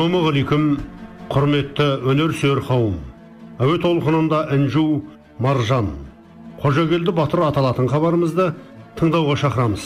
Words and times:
Ассалаумағалейкум 0.00 0.62
құрметті 1.28 1.86
өнер 2.08 2.30
сүйер 2.32 2.62
қауым. 2.64 2.94
Әуе 3.60 3.76
толқынында 3.82 4.46
інжу 4.54 5.02
маржан. 5.36 5.90
Қожагелді 6.62 7.12
батыр 7.12 7.42
аталатын 7.44 7.90
хабарымызды 7.90 8.46
тыңдауға 8.96 9.36
шақырамыз. 9.42 9.84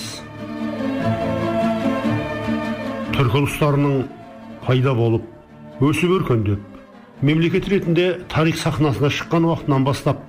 Түркі 3.17 3.41
ұлыстарының 3.41 4.07
пайда 4.63 4.95
болып 4.95 5.83
өсіп 5.83 6.15
өркендеп 6.21 6.63
мемлекет 7.27 7.67
ретінде 7.75 8.09
тарих 8.31 8.63
сахнасына 8.63 9.11
шыққан 9.11 9.51
уақытынан 9.51 9.91
бастап 9.91 10.23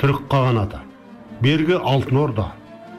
түрік 0.00 0.24
қағанаты 0.32 0.80
бергі 1.44 1.76
алтын 1.76 2.24
орда 2.24 2.48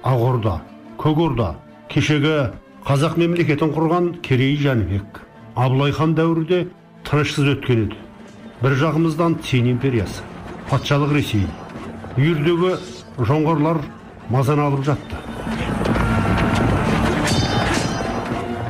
ақ 0.05 0.29
орда 0.29 0.57
көк 1.01 1.25
орда 1.25 1.53
кешегі 1.89 2.51
қазақ 2.85 3.17
мемлекетін 3.17 3.73
құрған 3.73 4.19
керей 4.21 4.59
жәнібек. 4.61 5.23
Абылай 5.55 5.91
хан 5.93 6.15
дәуірі 6.17 6.45
де 6.49 6.59
тынышсыз 7.05 7.49
өткен 7.55 7.85
еді. 7.85 7.97
Бір 8.63 8.77
жағымыздан 8.79 9.37
цин 9.45 9.67
империясы 9.69 10.23
патшалық 10.69 11.13
ресей 11.13 11.45
үйірдегі 12.17 12.77
жоңғарлар 13.19 13.81
мазаны 14.33 14.65
алып 14.65 14.85
жатты. 14.87 15.19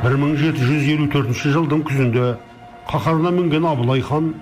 1754 0.03 1.53
жылдың 1.55 1.83
күзінде 1.87 2.33
қаһарына 2.89 3.31
мінген 3.31 3.67
абылай 3.69 4.01
хан 4.03 4.33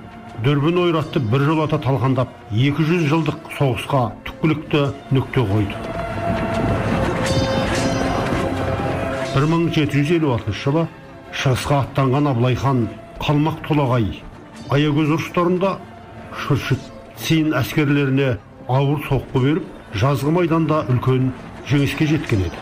дүрбін 0.45 0.79
ойратты 0.87 1.21
бір 1.21 1.45
жолата 1.51 1.77
талқандап 1.83 2.31
200 2.49 3.05
жылдық 3.11 3.51
соғысқа 3.59 4.01
түпкілікті 4.25 4.87
нүкте 5.13 5.45
қойды. 5.51 5.75
1756 9.35 10.57
жылы 10.63 10.87
шығысқа 11.31 11.77
аттанған 11.85 12.29
абылай 12.31 12.55
хан 12.59 12.87
қалмақ 13.21 13.61
толағай. 13.67 14.07
Аягөз 14.71 15.13
ұрыстарында 15.15 15.75
шүршіт 16.43 16.89
цин 17.21 17.53
әскерлеріне 17.57 18.35
ауыр 18.67 19.01
соққы 19.07 19.43
беріп 19.45 19.97
жазғы 20.01 20.33
майданда 20.35 20.83
үлкен 20.91 21.31
жеңіске 21.69 22.07
жеткен 22.11 22.45
еді. 22.47 22.59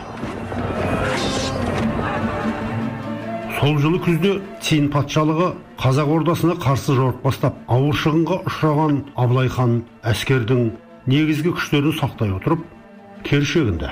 Сол 3.60 3.76
жылы 3.82 4.00
күзде 4.04 4.36
цин 4.64 4.88
патшалығы 4.92 5.50
қазақ 5.80 6.12
ордасына 6.16 6.54
қарсы 6.62 6.94
жорық 6.96 7.20
бастап 7.24 7.58
ауыр 7.68 7.96
шығынға 8.02 8.38
ұшыраған 8.48 9.00
абылай 9.20 9.50
хан 9.52 9.82
әскердің 10.06 10.70
негізгі 11.10 11.52
күштерін 11.56 11.96
сақтай 11.98 12.32
отырып 12.36 12.64
кері 13.24 13.48
шегінді 13.48 13.90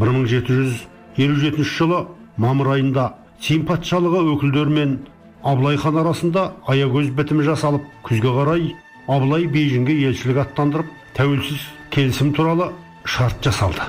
1757 0.00 1.62
жылы 1.62 2.04
мамыр 2.36 2.72
айында 2.74 3.12
цин 3.40 3.64
патшалығы 3.68 4.22
өкілдерімен 4.34 4.98
абылай 5.44 5.76
хан 5.76 5.98
арасында 6.00 6.44
аягөз 6.70 7.10
бітімі 7.18 7.44
жасалып 7.48 7.86
күзге 8.06 8.32
қарай 8.38 8.70
абылай 9.06 9.46
бейжіңге 9.52 9.96
елшілік 10.08 10.40
аттандырып 10.44 10.90
тәуелсіз 11.16 11.60
келісім 11.90 12.32
туралы 12.34 12.70
шарт 13.04 13.44
жасалды. 13.44 13.84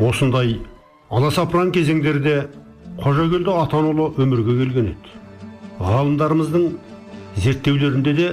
Осындай 0.00 0.58
аласапыран 1.10 1.70
кезеңдерде 1.74 2.36
қожагелді 3.00 3.54
атанұлы 3.62 4.10
өмірге 4.20 4.56
келген 4.64 4.92
еді. 4.94 5.18
Ғалымдарымыздың 5.80 6.70
зерттеулерінде 7.36 8.14
де 8.14 8.30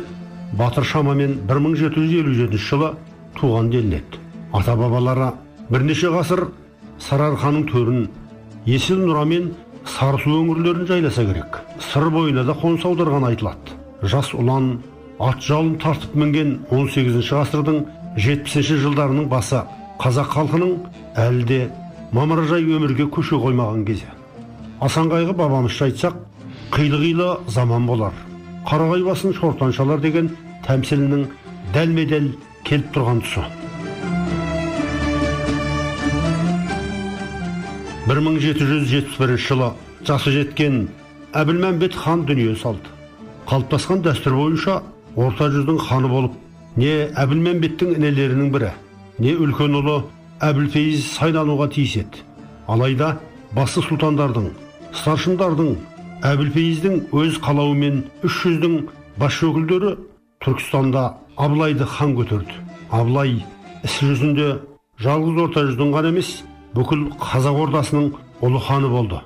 батыр 0.53 0.85
шамамен 0.85 1.37
1757 1.47 2.57
жылы 2.57 2.93
туған 3.37 3.69
делінеді. 3.71 4.21
Ата 4.53 4.75
бабалары 4.75 5.33
бірнеше 5.69 6.09
ғасыр 6.11 6.47
сарыарқаның 7.03 7.67
төрін 7.71 8.07
есіл 8.67 8.99
нұра 9.07 9.23
мен 9.25 9.53
сарысу 9.87 10.33
өңірлерін 10.41 10.87
жайласа 10.89 11.23
керек. 11.25 11.61
Сыр 11.79 12.09
бойына 12.11 12.43
да 12.43 12.53
қоныс 12.57 12.83
аударған 12.85 13.29
айтылады. 13.29 13.77
Жас 14.03 14.33
ұлан 14.35 14.77
ат 15.23 15.41
жалын 15.41 15.77
тартып 15.81 16.15
мінген 16.19 16.53
18 16.69 17.31
ғасырдың 17.31 17.83
70 18.19 18.71
жылдарының 18.83 19.29
басы 19.31 19.63
қазақ 20.01 20.33
халқының 20.35 20.73
әлі 21.15 21.45
де 21.47 21.61
мамыражай 22.11 22.65
өмірге 22.67 23.07
көше 23.07 23.39
қоймаған 23.39 23.85
кезі. 23.87 24.09
Асан 24.81 25.09
қайғы 25.09 25.33
бабамызша 25.37 25.87
айтсақ 25.87 26.19
қилы 26.75 26.99
қилы 27.01 27.29
заман 27.47 27.87
болар. 27.87 28.13
Қарағай 28.67 29.03
басын 29.07 29.33
шортан 29.33 29.71
деген 30.01 30.35
тәмсілінің 30.67 31.25
дәлме 31.73 32.05
дәл 32.05 32.29
келіп 32.63 32.93
тұрған 32.93 33.23
тұсы. 33.23 33.66
1771 38.07 39.35
жылы 39.35 39.73
жасы 40.07 40.31
жеткен 40.31 40.85
әбілмәмбет 41.35 41.91
хан 41.91 42.21
дүние 42.23 42.53
салды. 42.55 42.87
Қалыптасқан 43.49 43.99
дәстүр 44.05 44.37
бойынша 44.37 44.77
орта 45.19 45.49
жүздің 45.51 45.81
ханы 45.89 46.07
болып 46.07 46.37
не 46.79 46.93
әбілмәмбеттің 47.19 47.97
інілерінің 47.97 48.53
бірі 48.55 48.71
не 49.19 49.35
үлкен 49.35 49.75
ұлы 49.81 49.97
әбілфейіз 50.39 51.03
сайлануға 51.17 51.67
тиіс 51.75 51.97
еді. 52.05 52.23
Алайда 52.71 53.17
басы 53.51 53.83
сұлтандардың 53.83 54.53
старшындардың 55.03 55.75
әбілфейіздің 56.31 56.99
өз 57.11 57.43
қалауымен 57.43 58.05
үш 58.23 58.43
жүздің 58.45 58.83
бас 59.19 59.43
өкілдері 59.43 59.97
түркістанда 60.45 61.09
абылайды 61.35 61.83
хан 61.83 62.15
көтерді. 62.15 62.55
Абылай 62.87 63.41
іс 63.83 63.99
жүзінде 63.99 64.53
жалғыз 65.03 65.49
орта 65.49 65.67
жүздің 65.67 65.97
ғана 65.99 66.15
емес 66.15 66.37
бүкіл 66.75 67.07
қазақ 67.21 67.59
ордасының 67.63 68.11
ұлы 68.43 68.61
ханы 68.67 68.89
болды. 68.91 69.19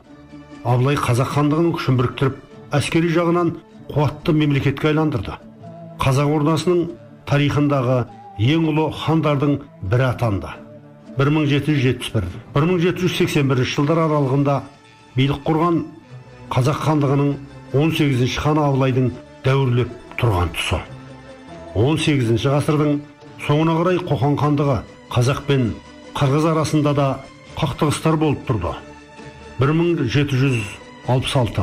Абылай 0.64 0.98
қазақ 1.00 1.34
хандығының 1.36 1.76
күшін 1.78 1.98
біріктіріп 2.00 2.40
әскери 2.78 3.12
жағынан 3.16 3.56
қуатты 3.92 4.34
мемлекетке 4.34 4.92
айландырды. 4.92 5.38
Қазақ 6.02 6.36
ордасының 6.38 6.84
тарихындағы 7.30 8.04
ең 8.40 8.68
ұлы 8.72 8.90
хандардың 9.04 9.58
бірі 9.92 10.08
атанды. 10.12 10.54
1771 11.18 12.30
1781 12.56 13.66
жылдар 13.74 14.00
аралығында 14.06 14.62
билік 15.18 15.42
құрған 15.48 15.82
қазақ 16.54 16.80
хандығының 16.86 17.34
18 17.76 18.38
ханы 18.40 18.64
абылайдың 18.68 19.12
дәуірлеп 19.46 19.92
тұрған 20.22 20.54
тұсы. 20.56 20.80
18 21.76 22.48
ғасырдың 22.54 23.02
соңына 23.46 23.76
қарай 23.80 24.00
қоқан 24.08 24.38
хандығы 24.40 24.78
қазақ 25.12 25.44
пен 25.48 25.70
қырғыз 26.16 26.48
арасында 26.52 26.94
да 26.96 27.08
қақтығыстар 27.62 28.16
болып 28.18 28.42
тұрды. 28.48 28.72
1766 29.62 31.62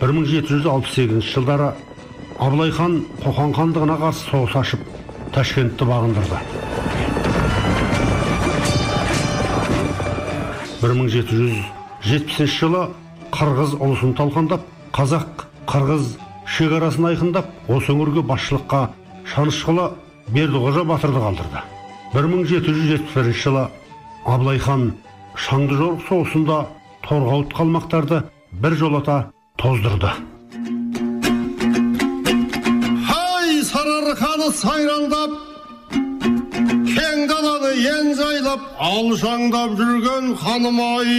1768 0.00 1.26
жылдары 1.34 1.74
абылай 2.38 2.70
хан 2.72 3.04
қоқан 3.20 3.52
хандығына 3.58 3.98
қарсы 4.00 4.24
соғыс 4.30 4.54
ашып 4.56 4.80
ташкентті 5.34 5.84
бағындырды. 5.90 6.38
1770 10.80 12.54
жылы 12.54 12.86
қырғыз 13.34 13.74
ұлысын 13.82 14.14
талқандап 14.16 14.62
қазақ 14.96 15.44
қырғыз 15.68 16.14
шекарасын 16.56 17.04
айқындап 17.10 17.50
осы 17.68 17.92
өңірге 17.92 18.22
басшылыққа 18.30 18.80
шанышқылы 19.34 19.90
бердіқожа 20.32 20.82
батырды 20.88 21.20
қалдырды. 21.20 21.60
1771 22.14 23.36
жылы 23.42 23.66
абылай 24.24 24.58
хан 24.58 24.94
шаңды 25.38 25.76
жорық 25.78 26.00
соғысында 26.08 26.58
торғауыт 27.06 27.52
қалмақтарды 27.56 28.22
бір 28.62 28.74
жолата 28.80 29.18
тоздырды. 29.60 30.10
Хай 33.08 33.60
сарыарқаны 33.70 34.48
сайрандап 34.60 35.36
кең 36.90 37.26
даланы 37.30 37.72
ен 37.94 38.14
жайлап 38.18 38.66
алшаңдап 38.90 39.76
жүрген 39.78 40.34
ханым 40.42 40.80
ай. 40.82 41.14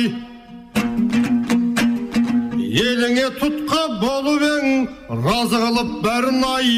Еліңе 2.80 3.28
тұтқа 3.40 3.82
болып 4.04 4.44
ең 4.52 4.88
разы 5.26 5.64
қылып 5.64 5.96
бәрін 6.04 6.44
ай. 6.52 6.70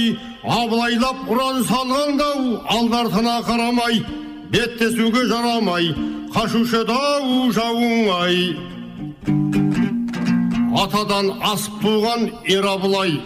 Абылайлап 0.42 1.28
ұран 1.30 1.62
салғандау 1.68 2.62
алды 2.78 2.98
артына 3.04 3.36
қарамай 3.50 4.02
беттесуге 4.54 5.28
жарамай. 5.30 5.94
Қашушы 6.32 6.80
еді-ау 6.86 7.50
жауың 7.52 8.06
ай 8.16 8.36
атадан 10.80 11.28
асып 11.50 11.82
туған 11.84 12.22
ер 12.54 12.68
абылай 12.72 13.18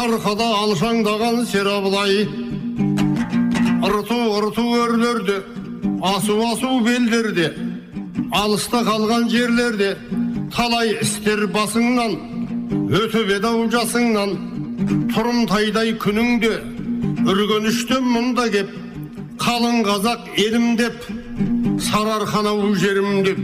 арқада 0.00 0.48
алшаңдаған 0.62 1.38
сер 1.52 1.70
абылай 1.70 2.24
ырту 3.86 4.18
ырту 4.40 4.64
өрлерде 4.80 5.38
асу 6.14 6.40
асу 6.48 6.72
белдерде 6.88 7.52
алыста 8.42 8.82
қалған 8.90 9.30
жерлерде 9.36 9.92
талай 10.56 10.96
істер 11.06 11.46
басыңнан 11.54 12.18
өтіп 13.04 13.34
еді 13.38 13.50
ау 13.52 13.64
жасыңнан 13.76 14.34
тұрымтайдай 15.14 15.94
күніңде 16.02 16.52
үргеніштен 17.30 18.14
мұнда 18.18 18.50
кеп 18.58 18.78
қалың 19.46 19.82
қазақ 19.86 20.30
елім 20.48 20.72
деп 20.80 21.04
сарыарқанау 21.80 22.74
жерім 22.76 23.22
деп 23.24 23.40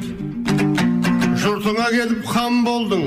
жұртыңа 1.41 1.87
келіп 1.94 2.27
хан 2.29 2.59
болдың 2.67 3.05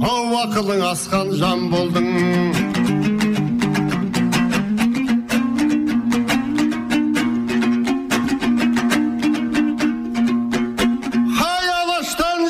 ау 0.00 0.30
ақылың 0.40 0.80
асқан 0.86 1.32
жан 1.40 1.66
болдың 1.72 2.06
хай 11.40 11.68
алаштан 11.74 12.46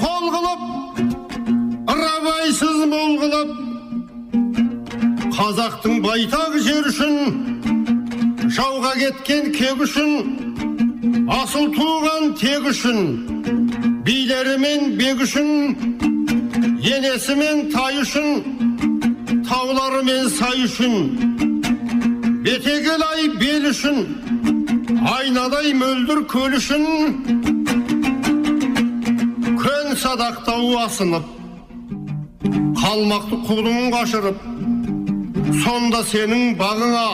қол 0.00 0.24
қылып 0.36 0.62
рабайсыз 2.04 2.80
қылып 3.24 3.52
қазақтың 5.36 6.00
байтақ 6.08 6.56
жер 6.70 6.88
үшін 6.94 7.14
жауға 8.48 8.96
кеткен 9.02 9.52
кек 9.60 9.86
үшін 9.88 10.43
тек 12.44 12.66
үшін 12.68 12.98
билері 14.04 14.58
мен 14.60 14.82
бек 14.98 15.20
үшін 15.24 15.46
енесі 16.84 17.36
мен 17.38 17.62
тай 17.72 18.02
үшін 18.02 18.26
таулары 19.48 20.02
мен 20.04 20.28
сай 20.34 20.66
үшін 20.66 20.92
бетегел 22.44 23.06
ай 23.06 23.30
бел 23.40 23.70
үшін 23.70 24.02
айнадай 25.14 25.72
мөлдір 25.80 26.20
көл 26.34 26.58
үшін 26.60 26.84
көн 29.64 29.96
садақтау 30.04 30.76
асынып 30.84 31.32
қалмақты 32.82 33.40
қудың 33.48 33.92
қашырып 33.96 34.48
сонда 35.64 36.04
сенің 36.12 36.58
бағыңа 36.60 37.08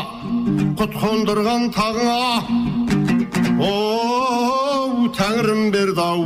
құт 0.82 1.02
қондырған 1.04 1.70
тағыңа 1.78 2.24
оу 3.70 4.49
тәңірім 5.16 5.70
берді 5.72 6.02
ау 6.04 6.24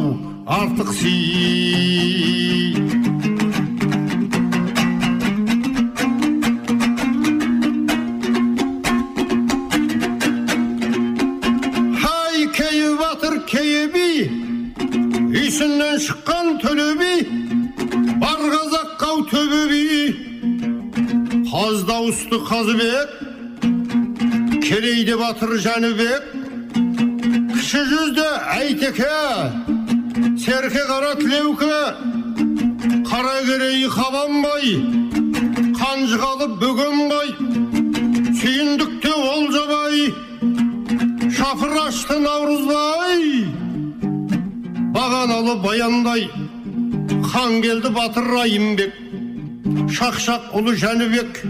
артық 0.50 0.90
сый 0.98 2.74
хай 12.02 12.46
кейі 12.58 12.90
батыр 12.98 13.38
кейі 13.52 13.86
би 13.94 14.10
үйсіннен 15.30 15.96
шыққан 16.06 16.46
төле 16.64 16.90
би 17.00 17.14
бар 18.18 18.40
қазаққа 18.42 19.06
ау 19.14 19.24
төбе 19.32 19.62
би 19.72 19.82
қаз 21.50 21.86
дауысты 21.86 22.42
қазыбек 22.50 23.08
керейде 24.66 25.14
батыр 25.20 25.58
жәнібек 25.68 26.33
кіші 27.64 27.80
жүзді 27.88 28.24
әйтеке 28.52 29.12
серке 30.36 30.82
қара 30.84 31.14
тілеуке 31.16 31.76
қаракерей 33.08 33.86
қабанбай 33.88 34.74
қанжығалы 35.78 36.48
бөгенбай 36.60 37.32
сүйіндікте 38.42 39.14
олжабай 39.30 40.12
шапырашты 41.38 42.18
наурызбай 42.26 43.24
бағаналы 45.00 45.56
баяндай 45.64 46.28
хан 47.32 47.62
келді 47.64 47.96
батыр 47.96 48.28
райымбек 48.36 48.92
шақшақ 49.88 50.52
ұлы 50.60 50.76
жәнібек 50.84 51.44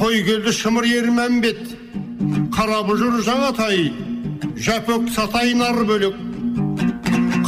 қой 0.00 0.24
келді 0.24 0.56
шымыр 0.64 0.88
ермәмбет 0.88 1.64
қара 2.56 2.80
бұжыр 2.88 3.20
жаңатай 3.28 3.90
жәпөк 4.56 5.10
сатай 5.14 5.54
нар 5.54 5.84
бөлек 5.88 6.16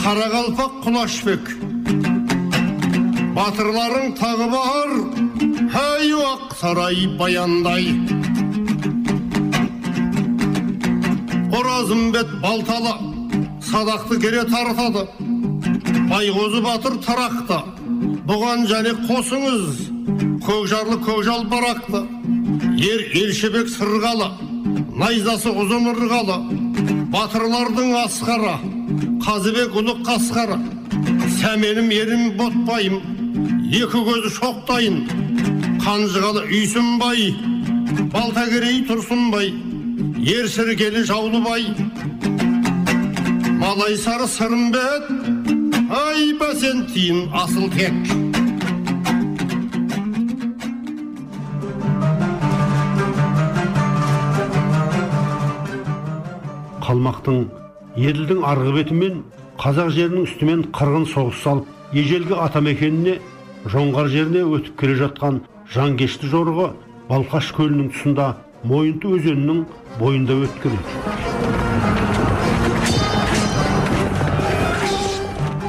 қарақалпақ 0.03 0.79
құлашбек 0.87 1.51
батырларың 3.37 4.15
тағы 4.19 4.47
бар 4.53 4.91
әй 5.81 6.13
уақ 6.13 6.55
сарай 6.59 7.07
баяндай. 7.19 7.95
Оразымбет 11.55 12.41
балталы 12.43 12.95
садақты 13.63 14.21
кере 14.21 14.45
тартады. 14.45 15.07
Байғозы 16.11 16.63
батыр 16.65 16.99
тарақты 17.07 17.61
бұған 18.27 18.67
және 18.71 18.97
қосыңыз 19.07 19.87
көкжарлы 20.47 20.99
көкжал 21.07 21.47
барақты. 21.53 22.03
Ер 22.81 23.07
елшібек 23.15 23.71
сырғалы 23.71 24.33
найзасы 24.99 25.55
ұзын 25.55 25.93
ырғалы. 25.95 26.60
Батырлардың 27.11 27.91
асқары 28.05 28.53
қазыбек 29.25 29.75
ұлы 29.81 29.97
қасқары 30.07 30.59
сәменім 31.41 31.91
ерім 31.95 32.23
ботбайым 32.39 33.01
екі 33.71 34.03
көзі 34.07 34.31
шоқтайын. 34.37 35.01
Қанжығалы 35.81 36.45
үйсінбай 36.47 37.31
балтакерей 38.13 38.83
тұрсынбай 38.89 39.51
ер 40.23 40.49
сіркелі 40.53 41.03
жаулыбай 41.09 41.71
малай 43.59 43.97
сары 43.99 44.29
сырымбет 44.31 45.09
ай 45.91 46.35
бәсен 46.41 46.85
тиін 46.93 47.25
қалмақтың 56.91 57.37
еділдің 58.03 58.41
арғы 58.51 58.71
бетімен 58.75 59.19
қазақ 59.63 59.93
жерінің 59.95 60.25
үстімен 60.27 60.63
қырғын 60.75 61.05
соғыс 61.13 61.43
салып 61.45 61.95
ежелгі 61.95 62.35
атамекеніне 62.47 63.15
жоңғар 63.71 64.11
жеріне 64.11 64.43
өтіп 64.57 64.75
келе 64.81 64.97
жатқан 64.99 65.39
жангешті 65.71 66.33
жорығы 66.33 66.67
балқаш 67.13 67.53
көлінің 67.61 67.93
тұсында 67.95 68.27
мойынты 68.73 69.15
өзенінің 69.21 69.63
бойында 70.01 70.41
өткен 70.49 70.77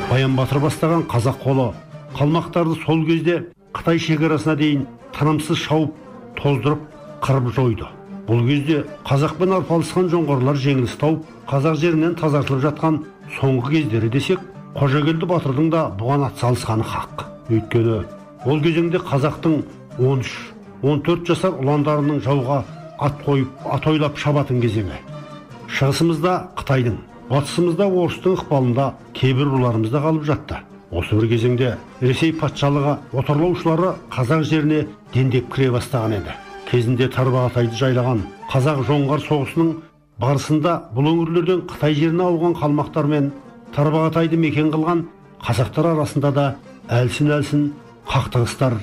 баян 0.10 0.41
батыр 0.41 0.63
бастаған 0.65 1.05
қазақ 1.13 1.41
қолы 1.46 1.69
қалмақтарды 2.17 2.81
сол 2.81 3.05
кезде 3.05 3.43
қытай 3.77 4.01
шекарасына 4.10 4.57
дейін 4.65 4.88
тынымсыз 5.13 5.67
шауып 5.69 5.93
тоздырып 6.41 6.88
қырып 7.22 7.53
жойды. 7.53 8.00
Бұл 8.31 8.45
кезде 8.47 8.77
қазақпен 9.03 9.51
арпалысқан 9.57 10.05
жоңғарлар 10.13 10.55
жеңіліс 10.63 10.93
тауып 11.01 11.23
қазақ 11.50 11.73
жерінен 11.81 12.13
тазартылып 12.15 12.61
жатқан 12.63 13.00
соңғы 13.35 13.71
кездері 13.73 14.09
десек 14.13 14.43
қожагелді 14.77 15.27
батырдың 15.27 15.67
да 15.73 15.81
бұған 16.00 16.23
атсалысқаны 16.29 16.85
хақ. 16.88 17.25
Өйткені 17.51 17.97
ол 18.47 18.61
кезеңде 18.63 19.01
қазақтың 19.09 19.57
13-14 20.00 21.27
жасар 21.27 21.57
ұландарының 21.59 22.21
жауға 22.23 22.61
ат 23.03 23.19
қойып 23.25 23.65
атойлап 23.75 24.21
шабатын 24.23 24.61
кезеңі. 24.63 25.01
Шығысымызда 25.67 26.35
қытайдың 26.61 27.01
батысымызда 27.33 27.89
орыстың 27.89 28.38
ықпалында 28.38 28.85
кейбір 29.13 29.51
руларымыз 29.57 29.91
да 29.91 30.05
қалып 30.05 30.23
жатты. 30.29 30.61
Осы 30.91 31.19
бір 31.19 31.27
кезеңде 31.33 31.73
ресей 32.00 32.31
патшалығы 32.31 32.95
отарлаушылары 33.11 33.91
қазақ 34.15 34.47
жеріне 34.47 34.85
дендеп 35.13 35.51
кіре 35.51 35.71
бастаған 35.75 36.17
еді. 36.21 36.38
Кезінде 36.72 37.08
тарбағатайды 37.12 37.75
жайлаған 37.75 38.22
қазақ 38.51 38.84
жоңғар 38.88 39.24
соғысының 39.28 39.72
барысында 40.22 40.74
бұл 40.96 41.10
өңірлерден 41.12 41.66
қытай 41.72 41.96
жеріне 41.98 42.24
ауған 42.30 42.56
қалмақтар 42.62 43.10
мен 43.12 43.32
тарбағатайды 43.75 44.38
мекен 44.40 44.72
қылған 44.74 45.06
қазақтар 45.46 45.92
арасында 45.94 46.32
да 46.38 46.46
әлсін 47.01 47.32
әлсін 47.38 47.63
қақтығыстар 48.08 48.78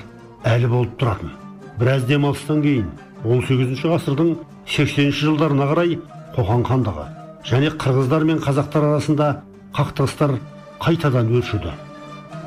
әлі 0.53 0.69
болып 0.71 0.95
тұратын. 0.99 1.31
Біраз 1.79 2.05
демалыстан 2.09 2.61
кейін 2.63 2.89
18 3.23 3.83
ғасырдың 3.91 4.33
80 4.65 5.11
жылдарына 5.21 5.69
қарай 5.71 5.97
қоқан 6.35 6.65
хандығы 6.69 7.05
және 7.49 7.71
қырғыздар 7.81 8.25
мен 8.29 8.41
қазақтар 8.43 8.89
арасында 8.89 9.29
қақтығыстар 9.77 10.35
қайтадан 10.83 11.31
өршіді. 11.39 11.71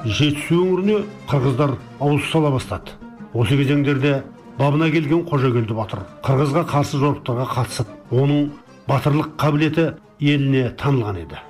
Жетісу 0.05 0.61
өңіріне 0.65 1.03
қырғыздар 1.31 1.77
ауыз 2.01 2.29
сала 2.33 2.51
бастады. 2.51 2.97
Осы 3.35 3.57
кезеңдерде 3.57 4.23
бабына 4.63 4.91
келген 4.95 5.25
қожагелді 5.27 5.75
батыр 5.75 6.05
қырғызға 6.23 6.63
қарсы 6.71 7.01
жорықтарға 7.03 7.47
қатысып 7.51 8.13
оның 8.15 8.45
батырлық 8.87 9.33
қабілеті 9.41 9.87
еліне 10.21 10.69
танылған 10.79 11.19
еді. 11.25 11.41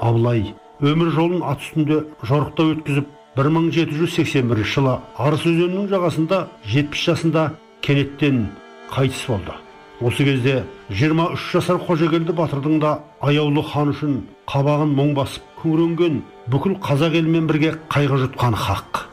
Абылай 0.00 0.54
өмір 0.80 1.12
жолын 1.12 1.44
ат 1.44 1.60
үстінде 1.60 2.00
жорықта 2.24 2.70
өткізіп 2.72 3.12
1781 3.36 4.64
жылы 4.72 4.96
арыс 5.18 5.44
өзенінің 5.44 5.88
жағасында 5.92 6.40
70 6.72 7.06
жасында 7.10 7.46
кенеттен 7.84 8.46
қайтыс 8.94 9.24
болды. 9.28 9.60
Осы 10.00 10.24
кезде 10.24 10.62
23 10.88 11.48
жасар 11.52 11.76
қожагелді 11.76 12.32
батырдың 12.40 12.80
да 12.80 12.98
аяулы 13.20 13.62
хан 13.68 13.92
үшін 13.92 14.22
қабағын 14.48 14.96
мұң 14.96 15.16
басып 15.18 15.56
күңіренген 15.60 16.22
бүкіл 16.52 16.78
қазақ 16.84 17.18
елімен 17.20 17.50
бірге 17.50 17.76
қайғы 17.92 18.24
жұтқан 18.26 18.56
хақ. 18.66 19.08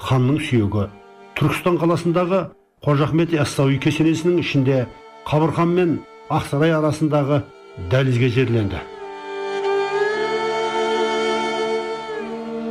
Ханның 0.00 0.38
сүйегі 0.40 0.86
түркістан 1.38 1.76
қаласындағы 1.80 2.40
қожа 2.84 3.08
ахмет 3.08 3.34
яссауи 3.36 3.76
кесенесінің 3.84 4.38
ішінде 4.40 4.78
қабырхан 5.28 5.74
мен 5.76 5.98
ақсарай 6.32 6.72
арасындағы 6.78 7.42
дәлізге 7.92 8.30
жерленді 8.36 8.80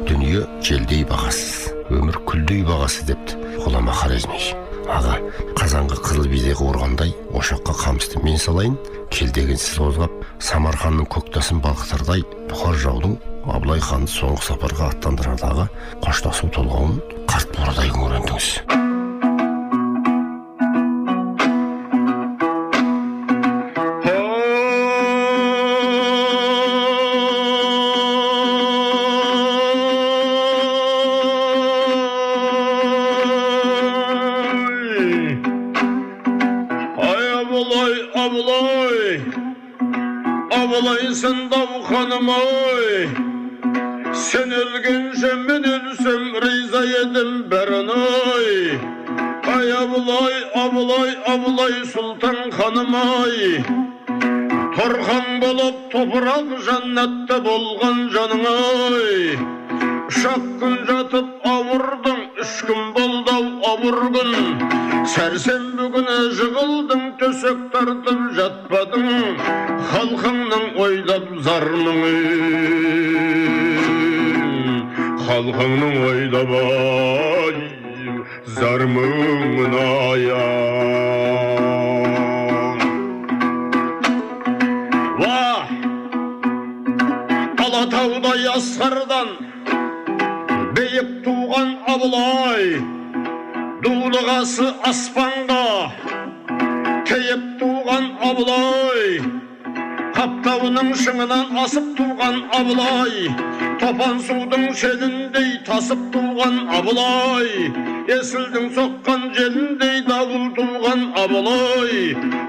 дүние 0.09 0.48
желдей 0.65 1.05
бағасыз 1.12 1.69
өмір 1.93 2.17
күлдей 2.29 2.65
бағасы 2.65 3.05
депті 3.12 3.38
ғұлама 3.62 3.93
хорезми 4.01 4.41
аға 4.89 5.19
қазанға 5.59 6.00
қызыл 6.01 6.25
бидай 6.31 6.57
қуырғандай 6.57 7.13
ошаққа 7.38 7.75
қамысты 7.83 8.24
мен 8.25 8.41
салайын 8.41 8.77
келдеген 9.13 9.62
сіз 9.62 9.77
қозғап 9.83 10.17
самарханның 10.50 11.05
көктасын 11.13 11.62
балқытардай 11.62 12.25
бұқар 12.50 12.81
жаудың 12.86 13.15
абылай 13.53 13.81
ханды 13.86 14.12
соңғы 14.13 14.48
сапарға 14.50 14.89
аттандырардағы 14.95 15.69
қоштасу 16.01 16.50
толғауын 16.57 16.98
Арт 17.39 17.55
мурал 17.55 17.79
аягүй 17.79 18.03
өрөөнд 18.10 18.27
төс. 18.34 18.48
Canlıyım 71.79 73.19
Halkının 75.27 75.95
oylamayım 76.07 77.57
Zarmın 78.45 79.74
ayağım 80.12 80.39
Vah! 85.19 85.67
Alatavda 87.67 88.36
yaskardan 88.36 89.27
Beyip 90.77 91.25
tuğan 91.25 91.77
abulay 91.88 92.65
Dulugası 93.83 94.75
aspanda 94.83 95.91
Keyip 97.05 97.59
tuğan 97.59 98.03
abulay 98.24 98.88
қаптауының 100.19 100.89
шыңынан 100.99 101.53
асып 101.61 101.85
туған 101.95 102.39
абылай 102.57 103.29
топан 103.79 104.17
судың 104.25 104.65
шеліндей 104.79 105.51
тасып 105.69 106.01
туған 106.15 106.57
абылай 106.79 107.47
есілдің 108.09 108.65
соққан 108.75 109.23
желіндей 109.38 110.01
дауыл 110.09 110.49
туған 110.57 111.05
абылай 111.23 111.93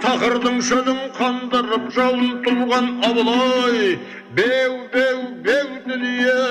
тақырдың 0.02 0.58
шөлін 0.70 0.98
қандырып 1.20 1.86
жауын 1.98 2.32
туған 2.48 2.90
абылай 3.10 3.94
беу 4.40 4.74
беу 4.96 5.22
беу 5.46 5.70
дүние 5.86 6.42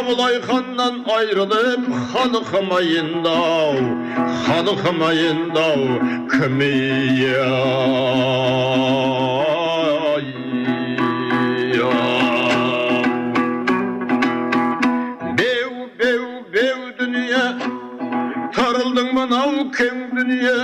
абылай 0.00 0.36
ханнан 0.50 1.00
айрылып 1.16 1.88
халқым 2.12 2.68
айындау 2.82 3.80
халқым 4.44 5.06
айындау 5.08 5.88
кім 6.36 6.60
мынау 19.18 19.62
кең 19.74 20.02
дүние 20.14 20.58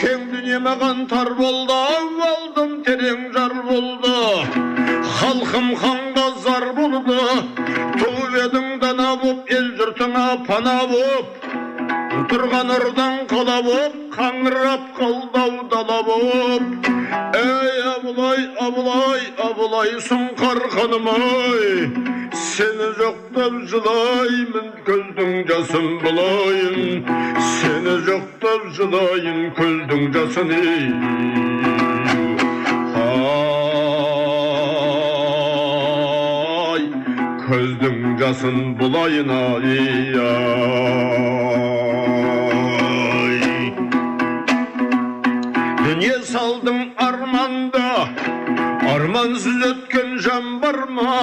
кең 0.00 0.22
дүние 0.30 0.56
маған 0.64 1.04
тар 1.10 1.28
болды 1.40 1.74
ау 1.74 2.08
алдым 2.28 2.72
терең 2.86 3.20
жар 3.36 3.54
болды 3.68 4.14
халқым 5.18 5.68
ханға 5.82 6.24
зар 6.46 6.66
болды 6.78 7.18
туып 8.00 8.34
едің 8.42 8.66
дана 8.82 9.08
боп 9.22 9.52
ел 9.54 9.68
жұртыңа 9.78 10.24
пана 10.48 10.76
боп 10.94 11.46
тұрған 12.30 12.68
ұрдан 12.70 13.14
қала 13.30 13.56
боп 13.66 13.94
қаңырап 14.14 14.84
қалдау 14.98 15.64
дала 15.72 15.96
боп 16.06 16.86
ей 17.38 17.80
абылай 17.94 18.44
абылай 18.66 19.24
абылай 19.48 19.90
сұңқар 20.06 20.62
ханым 20.76 21.10
ай 21.14 21.90
сені 22.44 22.88
жоқтап 23.00 23.58
жылаймын 23.74 24.72
көздің 24.86 25.36
жасын 25.50 25.92
бұлайын 26.06 27.06
сені 27.58 27.98
жоқтап 28.06 28.72
жылайын 28.78 29.46
көздің 29.58 30.10
жасын 30.14 30.58
ей 30.60 31.49
көздің 37.50 38.02
жасын 38.20 38.58
бұлайын 38.78 39.30
ай 39.34 39.70
дүние 45.80 46.18
салдың 46.28 46.78
арманда 47.06 47.88
армансыз 48.92 49.64
өткен 49.70 50.14
жан 50.26 50.46
бар 50.62 50.78
ма 50.98 51.16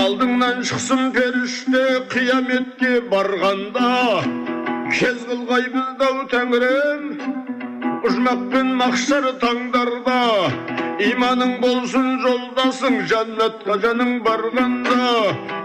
алдыңнан 0.00 0.64
шықсын 0.70 1.12
періште 1.18 1.82
қияметке 2.14 2.94
барғанда 3.12 3.90
кез 4.94 5.26
қылғай 5.28 5.68
бізді 5.76 6.08
ау 6.08 6.24
тәңірім 6.32 7.04
ұжмақ 8.08 8.48
пен 8.56 8.72
мақшар 8.80 9.28
таңдарда 9.44 10.83
иманың 11.02 11.56
болсын 11.62 12.20
жолдасың 12.22 13.00
жәннатқа 13.10 13.76
жаның 13.82 14.12
барғанда 14.22 14.98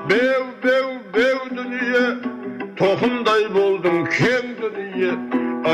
беу 0.09 0.45
беу 0.63 0.89
беу 1.13 1.43
дүние 1.53 2.05
тоқымдай 2.79 3.45
болдың 3.53 4.07
кең 4.15 4.55
дүние 4.61 5.11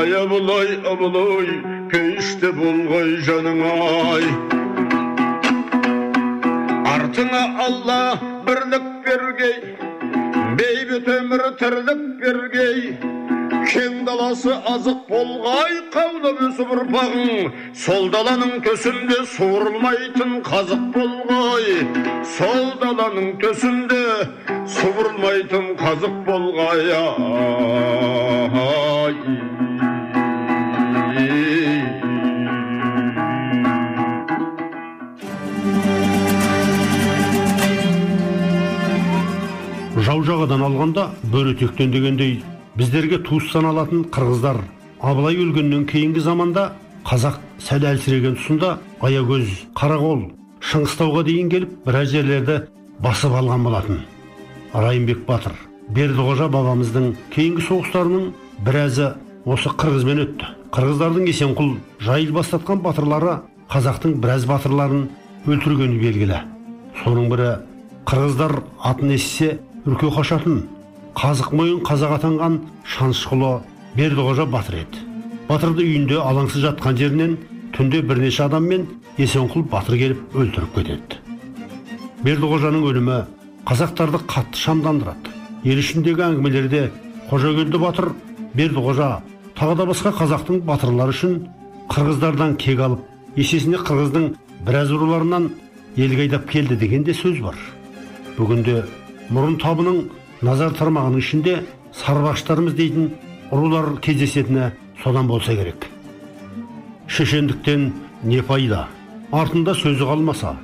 ай 0.00 0.12
абылай 0.20 0.76
абылай 0.92 1.48
пейіште 1.92 2.52
болғай 2.58 3.16
жаның 3.28 3.62
ай 3.70 4.28
артыңа 6.92 7.42
алла 7.66 8.00
бірлік 8.48 8.90
бергей 9.08 9.56
бейбіт 10.60 11.08
өмір 11.16 11.48
тірлік 11.62 12.02
бергей 12.20 12.82
кең 13.66 14.04
даласы 14.06 14.52
азық 14.70 15.00
болғай 15.10 15.78
қаулап 15.94 16.40
өсіп 16.46 16.72
ұрпағың 16.76 17.50
сол 17.84 18.08
даланың 18.14 18.60
төсінде 18.66 19.18
суырылмайтын 19.34 20.36
қазық 20.46 20.84
болғай. 20.94 21.66
Сол 22.36 22.66
даланың 22.82 23.28
төсінде 23.42 24.02
суырылмайтын 24.76 25.72
қазық 25.82 26.14
болғай. 26.28 26.88
Жау 40.06 40.20
жағадан 40.22 40.62
алғанда 40.62 41.08
бөрі 41.32 41.56
тектен 41.58 41.90
дегендей 41.90 42.38
біздерге 42.76 43.18
туыс 43.24 43.50
саналатын 43.52 44.04
қырғыздар 44.12 44.58
абылай 45.00 45.38
өлгеннен 45.40 45.86
кейінгі 45.88 46.20
заманда 46.24 46.66
қазақ 47.08 47.38
сәл 47.62 47.86
әлсіреген 47.88 48.36
тұсында 48.36 48.72
аягөз 49.06 49.52
қарақол 49.78 50.26
шыңғыстауға 50.70 51.22
дейін 51.28 51.52
келіп 51.52 51.72
біраз 51.86 52.12
жерлерді 52.12 52.58
басып 53.04 53.36
алған 53.40 53.64
болатын 53.68 54.02
райымбек 54.74 55.24
батыр 55.28 55.56
бердіқожа 55.96 56.50
бабамыздың 56.52 57.12
кейінгі 57.32 57.64
соғыстарының 57.68 58.30
біразы 58.66 59.12
осы 59.46 59.72
қырғызбен 59.80 60.22
өтті 60.26 60.52
қырғыздардың 60.76 61.30
есенқұл 61.32 61.76
жайыл 62.02 62.32
бастатқан 62.36 62.82
батырлары 62.84 63.38
қазақтың 63.72 64.18
біраз 64.20 64.44
батырларын 64.50 65.06
өлтіргені 65.46 66.00
белгілі 66.02 66.40
соның 67.04 67.30
бірі 67.32 67.52
қырғыздар 68.10 68.58
атын 68.90 69.14
естісе 69.16 69.58
үрке 69.86 70.10
қашатын 70.16 70.64
қазық 71.16 71.52
мойын 71.56 71.78
қазақ 71.80 72.12
атанған 72.18 72.56
шанышқұлы 72.92 73.52
бердіқожа 73.96 74.44
батыр 74.52 74.82
еді. 74.82 75.04
Батырды 75.48 75.84
үйінде 75.86 76.18
алаңсыз 76.20 76.66
жатқан 76.66 76.98
жерінен 77.00 77.38
түнде 77.72 78.02
бірнеше 78.04 78.42
адаммен 78.44 78.84
есенқұл 79.16 79.64
батыр 79.72 79.96
келіп 79.96 80.36
өлтіріп 80.36 80.74
кетеді. 80.76 81.20
Бердіқожаның 82.26 82.84
өлімі 82.90 83.20
қазақтарды 83.64 84.20
қатты 84.28 84.60
шамдандырады. 84.60 85.32
Ел 85.64 85.80
ішіндегі 85.80 86.26
әңгімелерде 86.26 86.82
қожагелді 87.30 87.80
батыр 87.80 88.10
бердіқожа 88.52 89.08
тағы 89.56 89.78
да 89.80 89.88
басқа 89.88 90.12
қазақтың 90.20 90.60
батырлары 90.68 91.16
үшін 91.16 91.38
қырғыздардан 91.94 92.58
кек 92.60 92.84
алып 92.84 93.40
есесіне 93.40 93.80
қырғыздың 93.88 94.28
біраз 94.68 94.92
руларынан 94.92 95.48
елге 95.96 96.26
айдап 96.26 96.48
келді 96.50 96.76
деген 96.76 97.08
де 97.08 97.16
сөз 97.16 97.40
бар. 97.40 97.56
Бүгінде 98.36 98.82
мұрын 99.32 99.56
табының 99.62 100.04
назар 100.42 100.74
тармағының 100.76 101.22
ішінде 101.22 101.54
сарбаштарымыз 101.96 102.74
дейтін 102.76 103.10
рулар 103.50 103.96
кездесетіні 104.02 104.70
содан 105.02 105.26
болса 105.26 105.54
керек. 105.56 105.86
Шешендіктен 107.06 107.92
не 108.22 108.42
пайда? 108.42 108.86
Артында 109.32 109.74
сөзі 109.74 110.04
қалмаса 110.04 110.56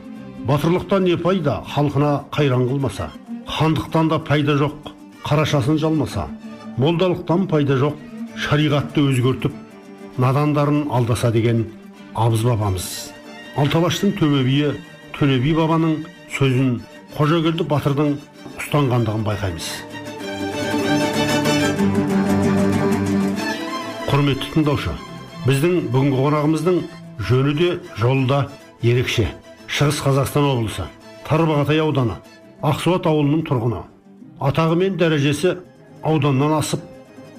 батырлықтан 0.47 1.05
не 1.05 1.17
пайда? 1.17 1.63
Халқына 1.75 2.25
қайран 2.31 2.69
қылмаса 2.69 3.11
хандықтан 3.47 4.09
да 4.09 4.19
пайда 4.19 4.57
жоқ 4.59 4.93
қарашасын 5.25 5.79
жалмаса 5.79 6.29
молдалықтан 6.77 7.47
пайда 7.49 7.77
жоқ 7.79 7.95
шариғатты 8.37 9.05
өзгертіп 9.09 9.53
надандарын 10.19 10.89
алдаса 10.91 11.31
деген 11.31 11.67
абыз 12.15 12.43
бабамыз. 12.45 13.13
Алталаштың 13.57 14.17
төбе 14.19 14.43
биі 14.45 14.73
төле 15.17 15.39
би 15.41 15.55
бабаның 15.55 16.03
сөзін 16.37 16.81
қожагелді 17.17 17.67
батырдың 17.69 18.17
ұстанғандығын 18.73 19.25
байқаймыз. 19.27 19.67
Құрметті 24.09 24.47
тыңдаушы 24.55 24.95
біздің 25.45 25.75
бүгінгі 25.93 26.17
қонағымыздың 26.17 26.79
жөні 27.29 27.53
де 27.59 27.69
жолы 28.01 28.25
да 28.31 28.39
ерекше. 28.81 29.27
Шығыс 29.69 30.01
қазақстан 30.07 30.49
облысы 30.55 30.87
тарбағатай 31.29 31.83
ауданы 31.85 32.17
ақсуат 32.65 33.11
ауылының 33.11 33.45
тұрғыны. 33.51 33.83
Атағы 34.41 34.81
мен 34.81 34.97
дәрежесі 34.97 35.59
ауданнан 36.01 36.57
асып 36.63 36.81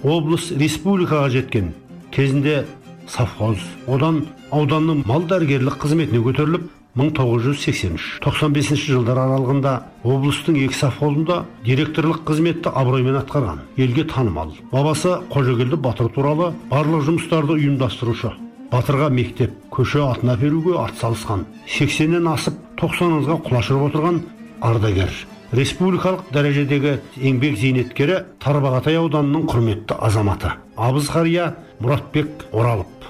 облыс 0.03 0.51
республикаға 0.53 1.33
жеткен. 1.33 1.73
Кезінде 2.13 2.67
совхоз 3.09 3.57
одан 3.87 4.27
ауданның 4.51 5.01
мал 5.09 5.25
дәрігерлік 5.25 5.81
қызметіне 5.81 6.21
көтеріліп 6.29 6.69
1983-95 6.97 8.83
жылдар 8.85 9.17
аралығында 9.17 9.71
облыстың 10.05 10.59
екі 10.61 10.77
совхозында 10.77 11.39
директорлық 11.65 12.21
қызметті 12.27 12.69
абыроймен 12.69 13.17
атқарған. 13.17 13.63
Елге 13.81 14.05
танымал. 14.05 14.53
Бабасы 14.71 15.15
қожагелді 15.33 15.79
батыр 15.81 16.11
туралы 16.13 16.51
барлық 16.69 17.07
жұмыстарды 17.07 17.57
ұйымдастырушы. 17.57 18.35
Батырға 18.69 19.09
мектеп 19.09 19.55
көше 19.73 20.03
атын 20.05 20.35
әперуге 20.35 20.77
атсалысқан. 20.83 21.47
Сексеннен 21.65 22.29
асып 22.29 22.61
тоқсаныңызға 22.77 23.39
құлаш 23.47 23.71
ұрып 23.73 23.87
отырған 23.89 24.21
ардагер. 24.61 25.09
Республикалық 25.53 26.29
дәрежедегі 26.33 26.95
еңбек 27.21 27.57
зейнеткері 27.61 28.23
тарбағатай 28.41 28.97
ауданының 29.01 29.45
құрметті 29.49 29.97
азаматы 30.01 30.55
абыз 30.77 31.09
қария 31.13 31.51
мұратбек 31.81 32.47
оралып. 32.51 33.09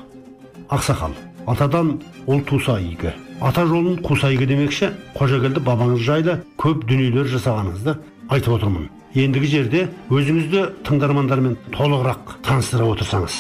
Ақсақал 0.68 1.16
атадан 1.48 2.02
ұл 2.28 2.44
туса 2.48 2.80
игі. 2.84 3.14
Ата 3.44 3.66
жолын 3.68 3.98
қуса 4.00 4.30
игі 4.32 4.46
демекші 4.48 4.94
қожагелді 5.18 5.60
бабаңыз 5.68 6.04
жайлы 6.06 6.38
көп 6.56 6.86
дүниелер 6.88 7.28
жасағаныңызды 7.28 7.98
айтып 8.32 8.56
отырмын. 8.56 8.86
Ендігі 9.20 9.50
жерде 9.52 9.82
өзіңізді 10.08 10.64
тыңдармандармен 10.88 11.58
толығырақ 11.76 12.38
таныстыра 12.48 12.88
отырсаңыз. 12.94 13.36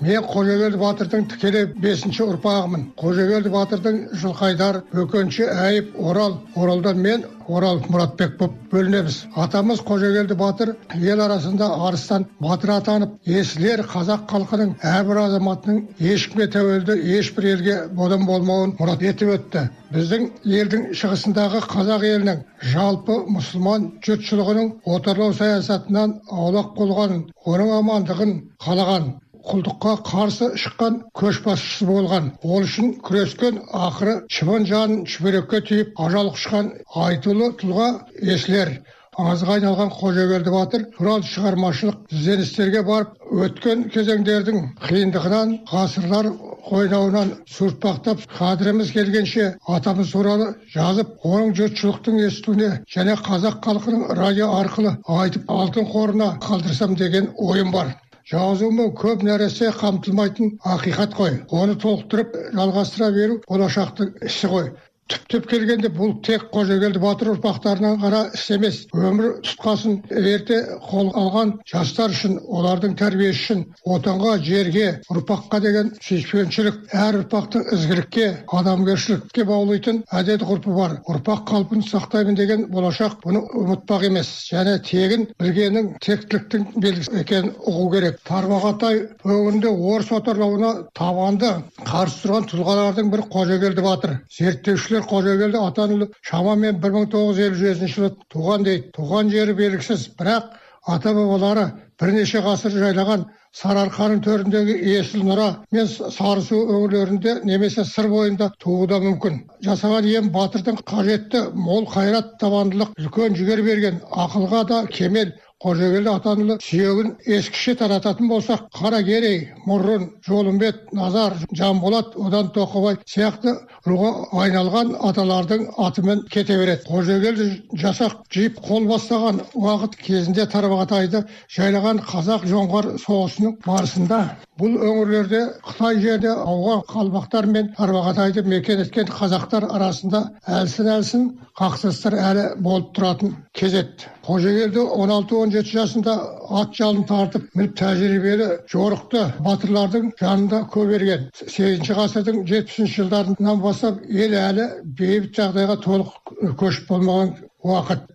Мен 0.00 0.24
қожагелді 0.24 0.78
батырдың 0.80 1.26
тікелей 1.28 1.66
бесінші 1.82 2.24
ұрпағымын. 2.24 2.86
Қожагелді 3.00 3.52
батырдың 3.52 3.98
жылқайдар 4.22 4.80
бөкенші 4.94 5.44
әйіп 5.52 5.98
орал. 6.00 6.38
Оралдан 6.56 7.02
мен 7.04 7.24
орал 7.48 7.80
мұратбек 7.90 8.36
болып 8.38 8.56
бөлінеміз. 8.72 9.18
Атамыз 9.36 9.82
қожагелді 9.84 10.36
батыр 10.40 10.74
ел 10.96 11.20
арасында 11.20 11.68
арыстан 11.86 12.26
батыр 12.40 12.72
атанып 12.78 13.16
есілер 13.26 13.84
қазақ 13.92 14.24
халқының 14.32 14.74
әрбір 14.80 15.22
азаматының 15.26 15.80
ешкімге 16.14 16.48
тәуелді 16.54 16.96
ешбір 17.18 17.50
елге 17.54 17.78
бодан 17.92 18.26
болмауын 18.26 18.76
мұрат 18.80 19.04
етіп 19.04 19.34
өтті. 19.36 19.66
Біздің 19.94 20.28
елдің 20.46 20.84
шығысындағы 20.96 21.64
қазақ 21.66 22.04
елінің 22.06 22.44
жалпы 22.72 23.16
мұсылман 23.36 23.88
жұртшылығының 24.06 24.70
отарлау 24.94 25.34
саясатынан 25.34 26.20
аулақ 26.30 26.76
болғанын 26.78 27.26
оның 27.44 27.74
амандығын 27.80 28.38
қалаған. 28.62 29.10
Құлдыққа 29.48 29.96
қарсы 30.10 30.50
шыққан 30.62 31.00
көшбасшысы 31.20 31.88
болған. 31.90 32.30
Ол 32.42 32.68
үшін 32.68 32.94
күрескен 33.08 33.60
ақыры 33.88 34.16
шыбын 34.36 34.68
жанын 34.70 35.04
шүберекке 35.16 35.64
түйіп 35.72 36.00
ажал 36.06 36.32
құшқан 36.36 36.72
айтулы 37.08 37.52
тұлға 37.62 37.90
есілер 38.34 38.78
аңызға 39.20 39.54
айналған 39.58 39.90
қожагелді 39.92 40.52
батыр 40.54 40.84
туралы 40.96 41.26
шығармашылық 41.28 42.12
ізденістерге 42.14 42.82
барып 42.86 43.40
өткен 43.46 43.82
кезеңдердің 43.94 44.60
қиындығынан 44.84 45.54
ғасырлар 45.72 46.28
қойнауынан 46.68 47.32
суыртпақтап 47.54 48.22
қадіріміз 48.38 48.92
келгенше 48.96 49.48
атамыз 49.76 50.12
туралы 50.14 50.48
жазып 50.74 51.26
оның 51.32 51.54
жұртшылықтың 51.60 52.20
естуіне 52.28 52.70
және 52.96 53.16
қазақ 53.28 53.58
халқының 53.66 54.06
радио 54.20 54.52
арқылы 54.60 54.94
айтып 55.20 55.50
алтын 55.58 55.90
қорына 55.94 56.30
қалдырсам 56.46 56.96
деген 57.02 57.32
ойым 57.50 57.74
бар. 57.76 57.96
Жазумен 58.30 58.92
көп 58.98 59.24
нәрсе 59.26 59.70
қамтылмайтын 59.80 60.52
ақиқат 60.74 61.16
қой. 61.18 61.32
Оны 61.50 61.74
толықтырып 61.82 62.36
жалғастыра 62.54 63.10
беру 63.16 63.40
болашақтың 63.48 64.12
ісі 64.30 64.50
ғой 64.52 64.70
түптеп 65.10 65.48
келгенде 65.50 65.90
бұл 65.94 66.12
тек 66.26 66.46
қожагелді 66.54 67.00
батыр 67.02 67.32
ұрпақтарынан 67.34 67.98
ғана 68.02 68.20
іс 68.36 68.46
емес 68.54 68.80
өмір 68.94 69.40
тұтқасын 69.46 69.96
ерте 70.20 70.60
қол 70.86 71.10
алған 71.18 71.56
жастар 71.70 72.14
үшін 72.14 72.36
олардың 72.46 72.94
тәрбиесі 73.00 73.40
үшін 73.40 73.64
отанға 73.96 74.36
жерге 74.46 74.86
ұрпаққа 75.10 75.60
деген 75.64 75.90
сүйіспеншілік 76.04 76.94
әр 76.94 77.20
ұрпақтың 77.22 77.66
ізгілікке 77.76 78.28
адамгершілікке 78.60 79.46
баулитын 79.48 80.02
әдет 80.20 80.44
ғұрпы 80.46 80.74
бар 80.76 80.96
ұрпақ 81.10 81.44
қалпын 81.50 81.84
сақтаймын 81.88 82.38
деген 82.38 82.66
болашақ 82.70 83.18
бұны 83.24 83.42
ұмытпақ 83.62 84.06
емес 84.10 84.30
және 84.50 84.76
тегін 84.86 85.26
білгеннің 85.40 85.92
тектіліктің 86.04 86.66
белгісі 86.84 87.20
екенін 87.24 87.54
ұғу 87.66 87.88
керек 87.96 88.20
тарбағатай 88.28 89.02
өңірінде 89.24 89.70
орыс 89.70 90.12
отарлауына 90.20 90.72
табанды 90.98 91.52
қарсы 91.86 92.24
тұрған 92.24 92.48
тұлғалардың 92.52 93.12
бірі 93.14 93.28
қожагелді 93.34 93.86
батыр 93.86 94.16
зерттеушілер 94.36 94.99
қожагелді 95.10 95.60
атанұлы 95.66 96.10
шамамен 96.30 96.80
бір 96.82 96.96
мың 96.96 97.10
тоғыз 97.14 97.36
жүз 97.36 97.46
елу 97.46 97.60
жетінші 97.60 97.94
жылы 97.94 98.10
туған 98.34 98.66
дейді 98.68 98.92
туған 98.96 99.32
жері 99.34 99.56
белгісіз 99.60 100.08
бірақ 100.20 100.56
ата 100.94 101.12
бабалары 101.16 101.66
бірнеше 102.00 102.40
ғасыр 102.44 102.76
жайлаған 102.82 103.26
сарыарқаның 103.58 104.20
төріндегі 104.24 104.76
есіл 104.92 105.24
нұра 105.26 105.48
мен 105.74 105.88
сарысу 105.90 106.60
өңірлерінде 106.74 107.34
немесе 107.48 107.84
сыр 107.84 108.08
бойында 108.12 108.50
тууы 108.62 108.86
да 108.90 109.00
мүмкін. 109.02 109.40
Жасаған 109.66 110.06
ем 110.10 110.30
батырдың 110.36 110.78
қажетті 110.86 111.42
мол 111.66 111.88
қайрат 111.90 112.36
табандылық 112.42 112.94
үлкен 113.00 113.36
жігер 113.40 113.64
берген 113.66 114.00
ақылға 114.26 114.62
да 114.70 114.80
кемел 114.86 115.34
қожагелді 115.60 116.08
атанұлы 116.16 116.54
сүйегін 116.64 117.10
ескіше 117.36 117.74
тарататын 117.76 118.30
болсақ 118.30 118.62
қаракерей 118.78 119.42
мұрын 119.68 120.06
жолымбет 120.24 120.94
назар 120.96 121.36
жанболат 121.52 122.14
одан 122.16 122.48
тоқыбай 122.54 122.96
сияқты 123.04 123.58
руға 123.84 124.12
айналған 124.40 124.94
аталардың 125.10 125.66
атымен 125.84 126.22
кете 126.32 126.56
береді 126.62 126.88
қожагелді 126.88 127.48
жасақ 127.82 128.22
жиып 128.32 128.62
қол 128.64 128.88
бастаған 128.88 129.42
уақыт 129.52 129.98
кезінде 130.00 130.48
тарбағатайды 130.48 131.26
жайлаған 131.56 132.00
қазақ 132.08 132.48
жоңғар 132.48 132.94
соғысының 133.04 133.58
барысында 133.66 134.22
бұл 134.60 134.74
өңірлерде 134.84 135.40
қытай 135.64 136.00
жерде 136.02 136.30
ауған 136.30 136.82
қалмақтар 136.90 137.46
мен 137.48 137.70
тарбағатайды 137.78 138.44
мекен 138.44 138.82
еткен 138.84 139.08
қазақтар 139.08 139.66
арасында 139.76 140.20
әлсін 140.58 140.90
әлсін 140.94 141.24
қақтығыстар 141.60 142.16
әлі 142.28 142.44
болып 142.66 142.90
тұратын 142.98 143.32
кез 143.56 143.76
еді 143.80 144.10
қожагелді 144.26 144.84
16-17 144.96 145.72
жасында 145.72 146.16
ат 146.60 146.76
жалын 146.76 147.06
тартып 147.08 147.48
мініп 147.56 147.76
тәжірибелі 147.80 148.48
жорықты 148.72 149.24
батырлардың 149.48 150.12
жанында 150.20 150.62
көп 150.74 150.94
ерген 150.98 151.28
сегізінші 151.40 151.98
ғасырдың 152.00 152.42
жетпісінші 152.52 152.96
жылдарынан 153.00 153.62
бастап 153.64 154.04
ел 154.04 154.36
әлі 154.44 154.68
бейбіт 154.84 155.40
жағдайға 155.40 155.80
толық 155.86 156.34
көшіп 156.60 156.92
болмаған 156.92 157.36
уақыт. 157.64 158.08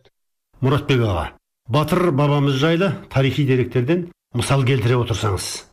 Мұратбек 0.62 1.05
аға 1.10 1.29
батыр 1.69 2.12
бабамыз 2.12 2.60
жайлы 2.62 2.93
тарихи 3.10 3.45
деректерден 3.49 4.12
мысал 4.34 4.63
келтіре 4.67 4.99
отырсаңыз. 5.01 5.64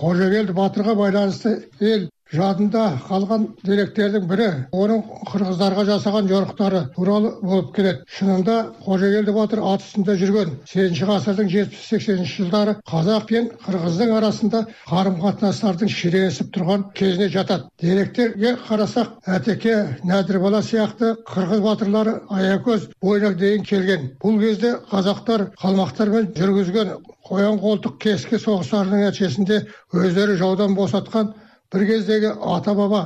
Қожагелді 0.00 0.56
батырға 0.56 0.94
байланысты 0.98 1.52
ел 1.80 2.08
жадында 2.32 2.82
қалған 3.06 3.44
деректердің 3.66 4.24
бірі 4.30 4.46
оның 4.74 5.02
қырғыздарға 5.30 5.84
жасаған 5.90 6.30
жорықтары 6.30 6.80
туралы 6.96 7.30
болып 7.42 7.70
келеді. 7.76 8.02
Шынында 8.10 8.56
қожагелді 8.82 9.34
батыр 9.36 9.62
ат 9.62 9.84
үстінде 9.84 10.16
жүрген 10.18 10.56
сегізінші 10.66 11.08
ғасырдың 11.10 11.50
жетпіс 11.54 11.84
сексенінші 11.92 12.36
жылдары 12.40 12.76
қазақ 12.90 13.28
пен 13.30 13.50
қырғыздың 13.66 14.14
арасында 14.18 14.64
қарым 14.90 15.20
қатынастардың 15.22 15.92
шиеленісіп 15.96 16.50
тұрған 16.56 16.86
кезіне 16.98 17.30
жатады. 17.30 17.70
Деректерге 17.80 18.56
қарасақ 18.66 19.30
әтеке 19.38 19.76
нәдірбала 20.02 20.62
сияқты 20.66 21.14
қырғыз 21.30 21.62
батырлары 21.62 22.18
аякөз 22.28 22.90
бойына 23.02 23.34
дейін 23.38 23.62
келген. 23.62 24.10
Бұл 24.22 24.40
кезде 24.42 24.74
қазақтар 24.90 25.50
қалмақтармен 25.62 26.32
жүргізген 26.34 26.96
қоян 27.26 27.58
қолтық 27.62 27.98
кескі 28.02 28.38
соғыстарының 28.38 29.06
нәтижесінде 29.06 29.64
өздері 29.94 30.36
жаудан 30.38 30.76
босатқан 30.78 31.34
бір 31.72 31.86
кездегі 31.90 32.32
ата 32.56 32.74
баба 32.78 33.02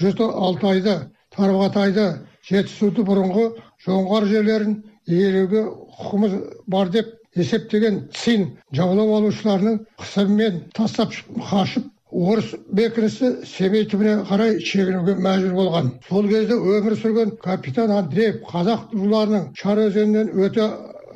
жұрты 0.00 0.28
алтайды 0.46 0.96
тарбағатайды 1.36 2.06
жетісуды 2.48 3.04
бұрынғы 3.08 3.48
жоңғар 3.86 4.28
жерлерін 4.30 4.76
иелеуге 5.06 5.64
құқымыз 5.98 6.36
бар 6.74 6.92
деп 6.94 7.14
есептеген 7.36 8.06
цин 8.12 8.48
жаулап 8.76 9.16
алушыларының 9.18 9.80
қысымымен 10.02 10.60
тастап 10.76 11.14
қашып 11.50 11.88
орыс 12.12 12.50
бекінісі 12.76 13.30
семей 13.48 13.86
түбіне 13.88 14.18
қарай 14.28 14.58
шегінуге 14.60 15.14
мәжбүр 15.16 15.54
болған. 15.56 15.88
Сол 16.08 16.28
кезде 16.28 16.58
өмір 16.58 16.96
сүрген 17.00 17.32
капитан 17.40 17.94
андреев 17.96 18.42
қазақ 18.50 18.92
руларының 18.92 19.46
шар 19.56 19.80
өзенінен 19.86 20.28
өте 20.44 20.66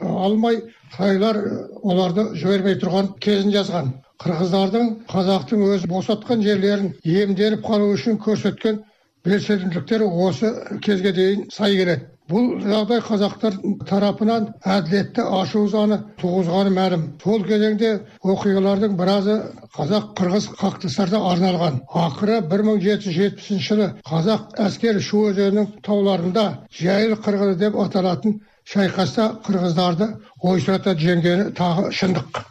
алмай 0.00 0.62
қытайлар 0.94 1.42
оларды 1.82 2.30
жібермей 2.40 2.80
тұрған 2.80 3.12
кезін 3.20 3.52
жазған. 3.52 3.92
Қырғыздардың 4.22 4.92
қазақтың 5.12 5.64
өзі 5.70 5.88
босатқан 5.92 6.44
жерлерін 6.46 6.92
иемденіп 7.05 7.64
қалу 7.70 7.88
үшін 7.94 8.20
көрсеткен 8.26 8.83
белсенділіктері 9.26 10.07
осы 10.26 10.52
кезге 10.87 11.12
дейін 11.16 11.48
сай 11.52 11.76
келеді. 11.81 12.07
Бұл 12.31 12.46
жағдай 12.59 13.02
қазақтар 13.07 13.57
тарапынан 13.87 14.46
әділетті 14.76 15.22
ашу 15.40 15.61
ызаны 15.68 15.98
туғызғаны 16.22 16.72
мәлім. 16.74 17.05
Сол 17.22 17.44
кезеңде 17.46 17.92
оқиғалардың 18.33 18.96
біразы 18.98 19.37
қазақ 19.76 20.09
қырғыз 20.18 20.48
қақтығыстарда 20.62 21.20
арналған. 21.35 21.79
Ақыры 22.07 22.40
1770 22.55 23.62
жылы 23.68 23.88
қазақ 24.11 24.59
әскері 24.66 25.05
шу 25.11 25.22
өзенінің 25.31 25.70
тауларында 25.87 26.48
жайыл 26.81 27.14
қырғыны 27.29 27.61
деп 27.62 27.79
аталатын 27.87 28.40
шайқаста 28.74 29.31
қырғыздарды 29.46 30.11
ойсырата 30.42 30.98
жеңгені 31.07 31.52
тағы 31.62 31.94
шындық. 32.00 32.42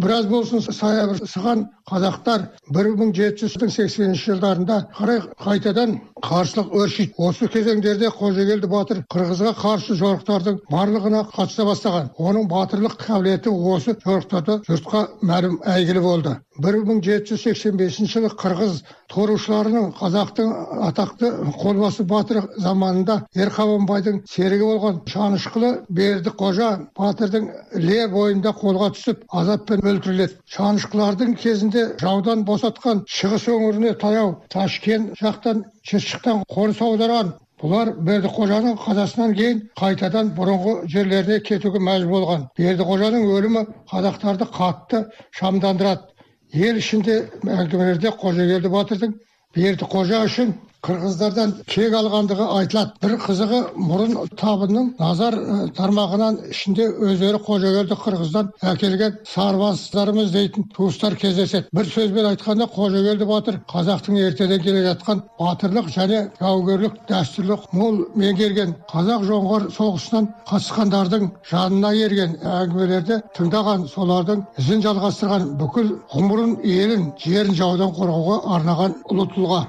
Біраз 0.00 0.26
болсын 0.30 0.62
саябырсыған 0.64 1.64
қазақтар 1.90 2.44
бір 2.76 2.88
мың 3.00 3.10
жеті 3.18 3.48
жүз 3.52 3.74
сексенінші 3.74 4.24
жылдарында 4.30 4.78
қарай 4.98 5.20
қайтадан 5.44 5.94
қарсылық 6.24 6.72
өршиді 6.82 7.14
осы 7.28 7.48
кезеңдерде 7.52 8.08
қожагелді 8.20 8.70
батыр 8.72 9.02
қырғызға 9.12 9.52
қарсы 9.60 9.98
жорықтардың 10.00 10.60
барлығына 10.72 11.24
қатыса 11.34 11.66
бастаған 11.68 12.10
оның 12.28 12.48
батырлық 12.52 12.96
қабілеті 13.04 13.52
осы 13.74 13.96
жорықтарда 14.06 14.60
жұртқа 14.68 15.04
мәлім 15.28 15.60
әйгілі 15.74 16.04
болды 16.06 16.36
бір 16.60 16.76
мың 16.84 17.00
жеті 17.04 17.32
жүз 17.32 17.42
сексен 17.46 17.76
бесінші 17.80 18.18
жылы 18.18 18.30
қырғыз 18.40 18.80
торушыларының 19.12 19.92
қазақтың 19.96 20.50
атақты 20.88 21.30
қолбасы 21.62 22.04
батыры 22.08 22.42
заманында 22.60 23.16
ерқабанбайдың 23.44 24.20
серігі 24.28 24.68
болған 24.68 25.00
шанышқылы 25.12 25.72
берді 25.88 26.34
қожа 26.42 26.70
батырдың 26.98 27.48
іле 27.80 28.00
бойында 28.12 28.52
қолға 28.60 28.90
түсіп 28.96 29.24
азаппен 29.42 29.84
өлтіріледі. 29.92 30.36
Шанышқылардың 30.56 31.36
кезінде 31.40 31.86
жаудан 32.02 32.44
босатқан 32.48 33.04
шығыс 33.08 33.48
өңіріне 33.54 33.96
таяу 34.02 34.36
ташкент 34.52 35.16
жақтан 35.22 35.64
шыршықтан 35.88 36.44
қоныс 36.52 36.84
аударған. 36.84 37.32
Бұлар 37.62 37.92
бердіқожаның 38.06 38.72
қазасынан 38.82 39.34
кейін 39.38 39.58
қайтадан 39.78 40.32
бұрынғы 40.34 40.72
жерлеріне 40.90 41.36
кетуге 41.46 41.78
мәжбүр 41.78 42.10
болған. 42.16 42.48
Бердіқожаның 42.58 43.28
өлімі 43.36 43.62
қазақтарды 43.92 44.48
қатты 44.56 45.04
шамдандырады. 45.38 46.08
Ел 46.52 46.78
ішінде 46.80 47.14
әңгімелерде 47.48 48.12
қожагелді 48.22 48.72
батырдың 48.72 49.14
бердіқожа 49.56 50.24
үшін 50.28 50.52
қырғыздардан 50.82 51.50
кек 51.70 51.92
алғандығы 51.94 52.46
айтылады 52.58 52.96
бір 53.04 53.12
қызығы 53.22 53.58
мұрын 53.86 54.16
табының 54.40 54.86
назар 54.98 55.36
тармағынан 55.76 56.38
ішінде 56.50 56.88
өздері 57.06 57.38
қожагелді 57.46 57.98
қырғыздан 58.00 58.48
әкелген 58.72 59.20
сарбаздарымыз 59.30 60.32
дейтін 60.34 60.64
туыстар 60.74 61.14
кездеседі 61.22 61.70
бір 61.78 61.86
сөзбен 61.92 62.26
айтқанда 62.32 62.66
қожагелді 62.74 63.28
батыр 63.30 63.60
қазақтың 63.70 64.18
ертеден 64.24 64.64
келе 64.64 64.80
жатқан 64.88 65.22
батырлық 65.38 65.92
және 65.94 66.18
жаугерлік 66.40 66.96
дәстүрлі 67.12 67.58
мол 67.78 68.00
меңгерген 68.24 68.72
қазақ 68.90 69.28
жоңғар 69.28 69.68
соғысынан 69.76 70.26
қатысқандардың 70.50 71.28
жанына 71.52 71.92
ерген 72.08 72.34
әңгімелерді 72.56 73.20
тыңдаған 73.38 73.86
солардың 73.94 74.42
ізін 74.64 74.82
жалғастырған 74.88 75.46
бүкіл 75.62 75.94
ғұмырын 76.16 76.58
елін 76.80 77.06
жерін 77.22 77.54
жаудан 77.62 77.94
қорғауға 78.00 78.40
арнаған 78.56 78.98
ұлы 79.12 79.28
тұлға 79.36 79.62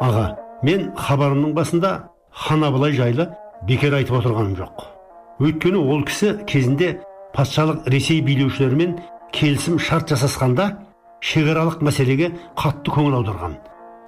аға 0.00 0.26
мен 0.66 0.90
хабарымның 0.96 1.54
басында 1.56 1.92
хан 2.30 2.64
абылай 2.64 2.92
жайлы 2.96 3.28
бекер 3.68 3.94
айтып 3.96 4.18
отырғаным 4.20 4.56
жоқ. 4.58 4.84
Өйткені 5.40 5.80
ол 5.80 6.04
кісі 6.08 6.32
кезінде 6.48 6.96
патшалық 7.34 7.88
ресей 7.92 8.20
билеушілерімен 8.24 8.96
келісім 9.32 9.78
шарт 9.78 10.12
жасасқанда 10.12 10.70
шекаралық 11.20 11.82
мәселеге 11.84 12.30
қатты 12.56 12.92
көңіл 12.92 13.18
аударған. 13.20 13.56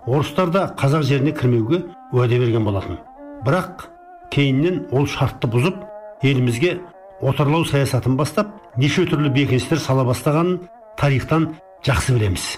Орыстар 0.07 0.53
да 0.53 0.63
қазақ 0.79 1.05
жеріне 1.05 1.33
кірмеуге 1.37 1.83
уәде 2.13 2.39
берген 2.39 2.65
болатын. 2.65 2.99
Бірақ 3.45 3.89
кейіннен 4.33 4.87
ол 4.93 5.07
шартты 5.07 5.51
бұзып 5.53 5.83
елімізге 6.23 6.79
отарлау 7.21 7.65
саясатын 7.65 8.17
бастап 8.17 8.55
неше 8.77 9.05
түрлі 9.09 9.33
бекіністер 9.35 9.81
сала 9.83 10.05
бастағанын 10.09 10.63
тарихтан 10.97 11.55
жақсы 11.85 12.17
білеміз. 12.17 12.57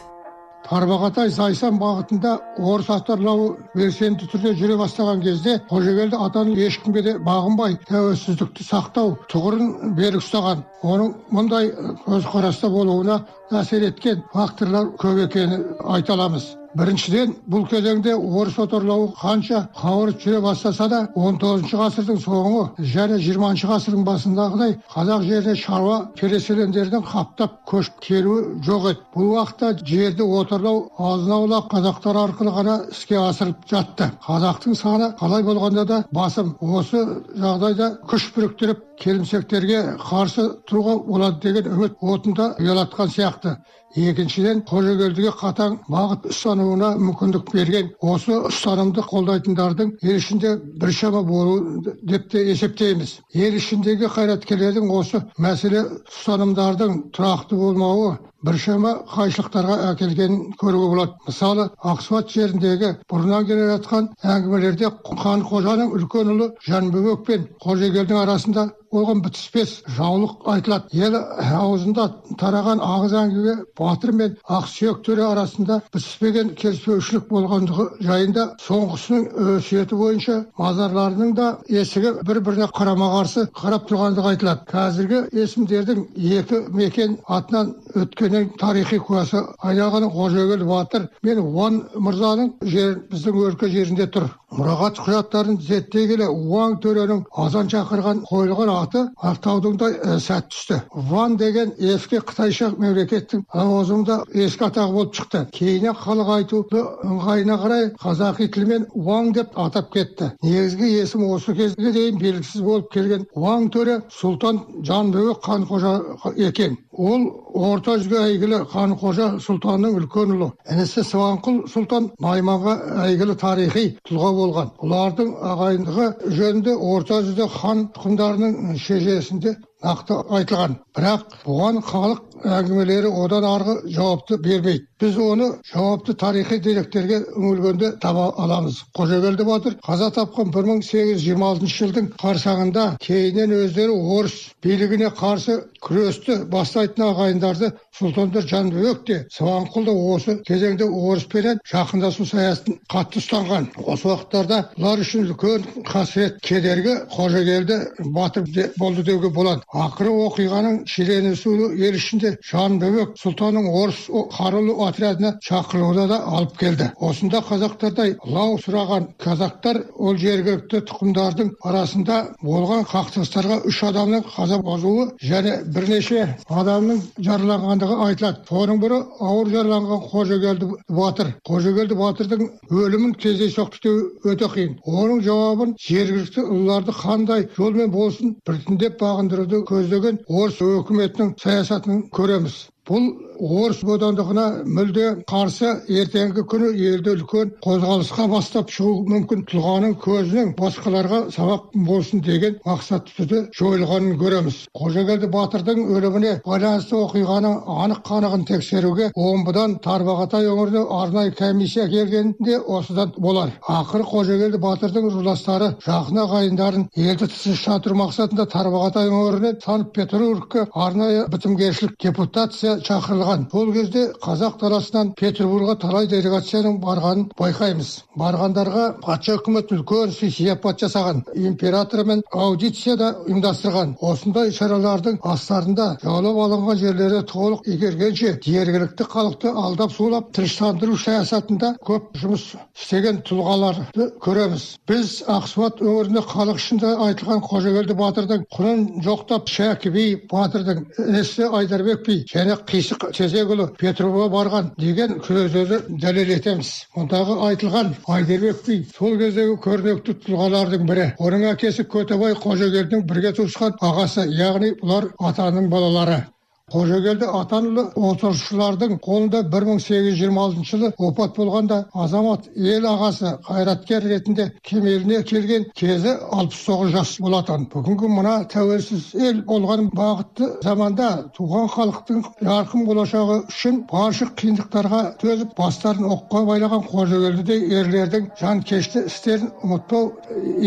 Тарбағатай 0.68 1.31
зайсан 1.33 1.79
бағытында 1.81 2.33
орыс 2.73 2.90
отарлауы 2.94 3.49
белсенді 3.75 4.29
түрде 4.33 4.53
жүре 4.61 4.77
бастаған 4.81 5.23
кезде 5.25 5.57
қожагелді 5.70 6.20
атаның 6.27 6.61
ешкімге 6.66 7.03
де 7.07 7.16
бағынбай 7.27 7.79
тәуелсіздікті 7.88 8.66
сақтау 8.68 9.16
тұғырын 9.33 9.96
берік 9.99 10.23
ұстаған. 10.23 10.64
Оның 10.83 11.14
мұндай 11.35 11.73
көзқараста 12.07 12.70
болуына 12.73 13.23
әсер 13.62 13.88
еткен 13.88 14.25
факторлар 14.35 14.92
көп 15.01 15.25
екенін 15.27 15.68
айта 15.85 16.16
аламыз. 16.18 16.60
Біріншіден 16.79 17.33
бұл 17.51 17.65
кезеңде 17.71 18.13
орыс 18.15 18.59
отарлауы 18.63 19.11
қанша 19.19 19.65
қауырт 19.75 20.21
жүре 20.23 20.41
бастаса 20.45 20.87
да 20.91 21.01
19 21.19 21.73
ғасырдың 21.81 22.21
соңы 22.23 22.63
және 22.93 23.19
20 23.25 23.65
ғасырдың 23.71 24.05
басындағыдай 24.07 24.77
қазақ 24.95 25.25
жеріне 25.27 25.57
шаруа 25.59 25.97
переселендердің 26.21 27.03
қаптап 27.11 27.57
көшіп 27.71 27.99
келуі 28.07 28.45
жоқ 28.67 28.87
еді 28.93 29.07
бұл 29.17 29.33
уақытта 29.35 29.73
жерді 29.93 30.29
отарлау 30.41 30.85
азын 31.11 31.35
аулақ 31.39 31.71
қазақтар 31.75 32.21
арқылы 32.25 32.55
ғана 32.59 32.77
іске 32.95 33.19
асырылып 33.19 33.67
жатты 33.73 34.11
қазақтың 34.27 34.79
саны 34.79 35.11
қалай 35.19 35.43
болғанда 35.47 35.87
да 35.91 36.05
басым 36.15 36.55
осы 36.61 37.03
жағдайда 37.35 37.91
күш 38.11 38.31
біріктіріп 38.37 38.87
келімсектерге 39.01 39.83
қарсы 39.99 40.47
тұруға 40.69 40.97
болады 41.07 41.41
деген 41.49 41.73
үміт 41.75 41.97
отында 42.01 42.55
ұялатқан 42.61 43.13
сияқты 43.15 43.57
екіншіден 43.96 44.62
қожагелдіге 44.68 45.33
қатаң 45.40 45.76
бағыт 45.90 46.29
ұстануына 46.31 46.92
мүмкіндік 47.00 47.50
берген 47.55 47.90
осы 48.00 48.37
ұстанымды 48.50 49.03
қолдайтындардың 49.11 49.92
ел 50.03 50.16
ішінде 50.16 50.55
біршама 50.83 51.22
болу 51.26 51.83
деп 52.03 52.31
те 52.31 52.44
есептейміз. 52.53 53.18
Ел 53.35 53.59
ішіндегі 53.59 54.11
қайраткерлердің 54.14 54.90
осы 54.94 55.24
мәселе 55.38 55.85
ұстанымдардың 56.07 56.98
тұрақты 57.16 57.59
болмауы 57.59 58.16
біршама 58.46 58.92
қайшылықтарға 59.11 59.76
әкелгенін 59.90 60.55
көруге 60.61 60.88
болады. 60.94 61.16
Мысалы 61.26 61.68
ақсуат 61.92 62.31
жеріндегі 62.33 62.94
бұрыннан 63.11 63.46
келе 63.48 63.66
жатқан 63.74 64.11
әңгімелерде 64.22 64.92
хан 65.22 65.44
қожаның 65.50 65.92
үлкен 65.98 66.35
ұлы 66.37 66.53
жәнібек 66.64 67.26
пен 67.26 67.48
қожагелдің 67.64 68.22
арасында 68.22 68.70
болған 68.94 69.22
бітіспес 69.24 69.72
жаулық 69.96 70.46
айтылады. 70.50 70.90
Ел 70.92 71.16
аузында 71.16 72.07
тараған 72.40 72.83
ағыз 72.85 73.14
әңгіме 73.20 73.55
батыр 73.79 74.12
мен 74.20 74.37
ақсүйек 74.59 75.03
төре 75.07 75.24
арасында 75.26 75.81
бітіспеген 75.94 76.55
келіспеушілік 76.61 77.29
болғандығы 77.31 77.87
жайында 78.07 78.46
соңғысының 78.66 79.29
өсиеті 79.57 79.98
бойынша 80.00 80.38
мазарларының 80.59 81.35
да 81.38 81.48
есігі 81.68 82.14
бір 82.26 82.42
біріне 82.46 82.70
қарама 82.74 83.11
қарсы 83.14 83.46
қарап 83.61 83.87
тұрғандығы 83.90 84.35
айтылады. 84.35 84.66
Қазіргі 84.70 85.22
есімдердің 85.44 86.05
екі 86.40 86.62
мекен 86.74 87.18
атынан 87.29 87.74
өткеннен 87.94 88.50
тарихи 88.61 88.98
куәсі 88.98 89.44
айналған 89.62 90.11
қожагел 90.14 90.66
батыр 90.68 91.09
мен 91.22 91.42
уан 91.44 91.83
мырзаның 91.94 92.53
жер 92.62 92.98
біздің 93.11 93.40
өлке 93.46 93.70
жерінде 93.70 94.07
тұр. 94.11 94.29
Мұрағат 94.50 94.98
құжаттарын 94.98 95.61
зерттей 95.62 96.09
келе 96.11 96.26
уаң 96.26 96.81
төренің 96.83 97.20
азан 97.38 97.68
шақырған 97.70 98.24
қойылған 98.26 98.72
аты 98.81 99.05
ақтаудың 99.31 99.79
да 99.81 100.19
сәт 100.21 100.51
түсті 100.53 100.81
ван 101.11 101.37
деген 101.40 101.73
ескі 101.79 102.23
қытайша 102.31 102.73
мемлекеттің 102.77 103.45
лауазымында 103.55 104.19
ескі 104.47 104.69
атағы 104.69 104.97
болып 104.97 105.14
шықты 105.21 105.45
кейіннен 105.57 105.97
халық 106.05 106.33
айтуды 106.37 106.85
ыңғайына 107.07 107.59
қарай 107.64 107.88
қазақи 108.03 108.51
тілмен 108.55 108.87
уаң 108.95 109.33
деп 109.37 109.59
атап 109.59 109.93
кетті 109.95 110.33
негізгі 110.43 110.93
есім 111.01 111.27
осы 111.31 111.55
кезге 111.55 111.93
дейін 111.97 112.21
белгісіз 112.21 112.62
болып 112.66 112.90
келген 112.95 113.27
уаң 113.35 113.71
төре 113.75 114.01
сұлтан 114.14 114.61
жанбөбек 114.87 115.43
қанқожа 115.45 115.93
екен. 116.37 116.77
Ол 116.93 117.23
орта 117.55 117.97
жүзге 118.01 118.19
әйгілі 118.21 118.59
қанқожа 118.73 119.29
сұлтанның 119.45 119.97
үлкен 120.01 120.35
ұлы. 120.35 120.51
Інісі 120.73 121.05
сыбанқұл 121.07 121.62
сұлтан 121.71 122.11
найманға 122.21 122.75
әйгілі 123.07 123.37
тарихи 123.40 123.85
тұлға 124.09 124.31
болған. 124.38 124.73
Бұлардың 124.83 125.31
ағайындығы 125.53 126.09
жөнінде 126.38 126.75
орта 126.77 127.21
жүзде 127.27 127.49
хан 127.55 127.87
тұқымдарының 127.97 128.70
шежіресінде 128.79 129.57
нақты 129.85 130.19
айтылған. 130.39 130.77
Бірақ 130.97 131.37
бұған 131.47 131.81
халық 131.91 132.30
әңгімелері 132.44 133.11
одан 133.24 133.44
арғы 133.44 133.76
жауапты 133.94 134.38
бермейді. 134.42 134.87
Біз 135.00 135.16
оны 135.16 135.46
жауапты 135.64 136.14
тарихи 136.20 136.59
деректерге 136.61 137.22
үңілгенде 137.37 137.94
таба 138.03 138.26
аламыз. 138.37 138.83
Қожагелді 138.96 139.46
батыр 139.48 139.76
қаза 139.87 140.11
тапқан 140.12 140.53
1826 140.53 141.76
жылдың 141.76 142.11
қарсаңында 142.20 142.85
кейіннен 143.00 143.55
өздері 143.62 143.96
орыс 143.96 144.37
билігіне 144.64 145.09
қарсы 145.16 145.57
күресті 145.81 146.37
бастайтын 146.53 147.07
ағайындарды 147.07 147.72
сұлтандар 147.96 148.44
жанбөбек 148.48 149.00
те 149.09 149.16
сыбанқұл 149.33 149.88
да 149.88 149.94
осы 150.14 150.37
кезеңде 150.48 150.85
орыспенен 150.85 151.61
жақындасу 151.70 152.26
саясатын 152.29 152.79
қатты 152.92 153.20
ұстанған. 153.22 153.70
Осы 153.81 154.09
уақыттарда 154.11 154.61
бұлар 154.76 155.03
үшін 155.05 155.26
үлкен 155.29 155.66
қасірет 155.88 156.40
кедергі 156.44 156.98
қожагелді 157.16 157.81
батыр 158.14 158.44
болды 158.79 159.05
деуге 159.05 159.33
болады. 159.33 159.64
Ақыры 159.72 160.12
оқиғаның 160.29 160.85
шиеленісуі 160.88 161.72
ел 161.81 161.96
ішінде 161.96 162.30
жанбөбек 162.51 163.16
сұлтанның 163.21 163.69
орыс 163.83 164.01
қарулы 164.37 164.77
отрядына 164.87 165.33
шақырылуына 165.47 166.07
да 166.11 166.19
алып 166.37 166.57
келді 166.61 166.90
осында 167.09 167.43
қазақтардай 167.49 168.16
лау 168.35 168.59
сұраған 168.64 169.09
казактар 169.25 169.83
ол 169.97 170.19
жергілікті 170.21 170.83
тұқымдардың 170.90 171.53
арасында 171.71 172.19
болған 172.43 172.85
қақтығыстарға 172.90 173.61
үш 173.71 173.83
адамның 173.90 174.25
қаза 174.35 174.61
болуы 174.64 175.07
және 175.25 175.57
бірнеше 175.75 176.27
адамның 176.62 177.03
жараланғандығы 177.27 177.99
айтылады 178.07 178.45
соның 178.51 178.81
бірі 178.85 179.01
ауыр 179.31 179.53
жараланған 179.55 180.05
қожагелді 180.11 180.71
батыр 181.01 181.33
қожагелді 181.49 181.99
батырдың 182.01 182.47
өлімін 182.71 183.14
кездейсоқтық 183.23 183.85
деу 183.85 184.33
өте 184.33 184.49
қиын 184.55 184.77
оның 184.85 185.23
жауабын 185.27 185.75
жергілікті 185.87 186.45
ұлыларды 186.45 186.95
қандай 187.01 187.47
жолмен 187.57 187.93
болсын 187.95 188.35
біртіндеп 188.49 188.99
бағындыруды 189.03 189.62
көздеген 189.71 190.21
орыс 190.29 190.61
өкіметінің 190.64 191.35
саясатын 191.43 192.03
көреміз 192.21 192.57
бұл 192.89 193.07
орыс 193.40 193.81
бодандығына 193.88 194.44
мүлде 194.68 195.07
қарсы 195.31 195.70
ертеңгі 195.88 196.44
күні 196.50 196.70
елді 196.90 197.14
үлкен 197.16 197.53
қозғалысқа 197.64 198.26
бастап 198.31 198.70
шығу 198.74 199.07
мүмкін 199.09 199.44
тұлғаның 199.50 199.94
көзінің 200.05 200.53
басқаларға 200.59 201.20
сабақ 201.35 201.70
болсын 201.88 202.20
деген 202.26 202.59
мақсат 202.66 203.09
түрде 203.16 203.42
жойылғанын 203.57 204.18
көреміз. 204.20 204.59
Қожагелді 204.76 205.31
батырдың 205.33 205.81
өліміне 205.96 206.35
байланысты 206.44 206.98
оқиғаның 207.00 207.57
анық 207.85 208.03
қанығын 208.11 208.44
тексеруге 208.50 209.11
омбыдан 209.16 209.79
тарбағатай 209.85 210.50
өңіріне 210.50 210.85
арнайы 211.00 211.33
комиссия 211.33 211.88
келгенде 211.88 212.59
осыдан 212.61 213.14
болар. 213.16 213.55
Ақыры 213.68 214.05
қожагелді 214.11 214.61
батырдың 214.61 215.11
жолдастары 215.14 215.72
жақын 215.87 216.22
ағайындарын 216.26 216.88
елді 216.96 217.31
тыныштандыру 217.31 217.96
мақсатында 218.03 218.46
тарбағатай 218.53 219.09
өңірінен 219.09 219.61
санкт 219.64 219.94
петербургке 219.96 220.66
арнайы 220.74 221.26
бітімгершілік 221.33 221.96
депутация 222.03 222.79
шақырылған. 222.85 223.30
Сол 223.31 223.73
кезде 223.73 224.03
қазақ 224.27 224.59
даласынан 224.61 225.12
петербургға 225.14 225.75
талай 225.85 226.07
делегацияның 226.11 226.79
барғанын 226.83 227.27
байқаймыз. 227.38 227.90
Барғандарға 228.19 228.85
патша 229.05 229.37
үкіметі 229.38 229.77
үлкен 229.79 230.11
сый 230.11 230.31
сияпат 230.35 230.81
жасаған 230.83 231.23
императормен 231.35 232.23
аудиция 232.33 232.97
да 232.97 233.11
ұйымдастырған. 233.27 233.95
Осындай 234.01 234.51
шаралардың 234.51 235.21
астарында 235.23 235.87
жаулап 236.03 236.40
алынған 236.45 236.81
жерлерді 236.81 237.21
толық 237.31 237.69
игергенше 237.71 238.33
жергілікті 238.47 239.07
халықты 239.14 239.53
алдап 239.55 239.93
сулап 239.93 240.33
тыныштандыру 240.35 240.99
саясатында 240.99 241.75
көп 241.87 242.11
жұмыс 242.19 242.49
істеген 242.75 243.23
тұлғаларды 243.29 244.11
көреміз. 244.25 244.66
Біз 244.90 245.21
ақсуат 245.31 245.85
өңірінде 245.85 246.25
халық 246.33 246.59
ішінде 246.59 246.95
айтылған 247.07 247.45
қожагелді 247.47 247.99
батырдың 248.01 248.45
құнын 248.57 248.85
жоқтап 249.07 249.49
шәкі 249.51 249.95
би 249.95 250.07
батырдың 250.31 250.85
інісі 251.07 251.51
айдарбек 251.61 252.05
би 252.07 252.21
және 252.31 252.59
қисық 252.66 253.11
тезекұлы 253.21 253.67
петрова 253.81 254.27
барған 254.33 254.71
деген 254.81 255.19
сөздерді 255.27 255.81
дәлел 256.01 256.33
етеміз. 256.39 256.71
Мұндағы 256.97 257.37
айтылған 257.51 257.93
айдарбек 258.17 258.65
би 258.67 258.79
сол 258.97 259.19
кездегі 259.21 259.59
көрнекті 259.67 260.17
тұлғалардың 260.25 260.89
бірі. 260.89 261.07
Оның 261.21 261.47
әкесі 261.53 261.85
көтебай 261.95 262.39
қожагелдінің 262.41 263.07
бірге 263.13 263.35
туысқан 263.37 263.77
ағасы 263.91 264.29
яғни 264.41 264.73
бұлар 264.81 265.11
атаның 265.31 265.69
балалары. 265.73 266.23
Қожагелді 266.71 267.27
атанұлы 267.41 267.85
отырысшылардың 267.97 268.99
қолында 269.05 269.43
1826 269.51 270.65
жылы 270.71 270.91
опат 270.99 271.35
болғанда 271.37 271.79
азамат 272.05 272.47
ел 272.55 272.87
ағасы 272.91 273.33
қайраткер 273.47 274.07
ретінде 274.07 274.47
кемеліне 274.67 275.23
келген 275.27 275.67
кезі 275.75 276.15
69 276.31 276.93
жас 276.95 277.17
болатын. 277.23 277.67
Бүгінгі 277.73 278.11
мына 278.15 278.35
тәуелсіз 278.53 279.11
ел 279.19 279.43
болған 279.49 279.91
бақытты 279.97 280.51
заманда 280.65 281.11
туған 281.37 281.71
халықтың 281.75 282.23
жарқын 282.43 282.87
болашағы 282.89 283.41
үшін 283.51 283.83
барша 283.91 284.31
қиындықтарға 284.41 285.03
төзіп 285.23 285.57
бастарын 285.59 286.07
оққа 286.15 286.45
байлаған 286.51 286.87
қожагелдідей 286.91 287.67
ерлердің 287.81 288.31
жанкешті 288.41 289.07
істерін 289.11 289.51
ұмытпау 289.65 290.13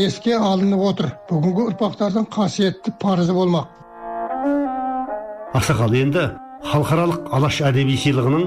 еске 0.08 0.36
алынып 0.38 0.84
отыр. 0.92 1.14
Бүгінгі 1.32 1.70
ұрпақтардың 1.72 2.30
қасиетті 2.34 2.98
парызы 3.00 3.34
болмақ. 3.38 3.83
Ақсақал 5.54 5.94
енді. 5.96 6.30
Халықаралық 6.64 7.28
алаш 7.36 7.60
әдеби 7.68 7.98
сыйлығының 8.00 8.46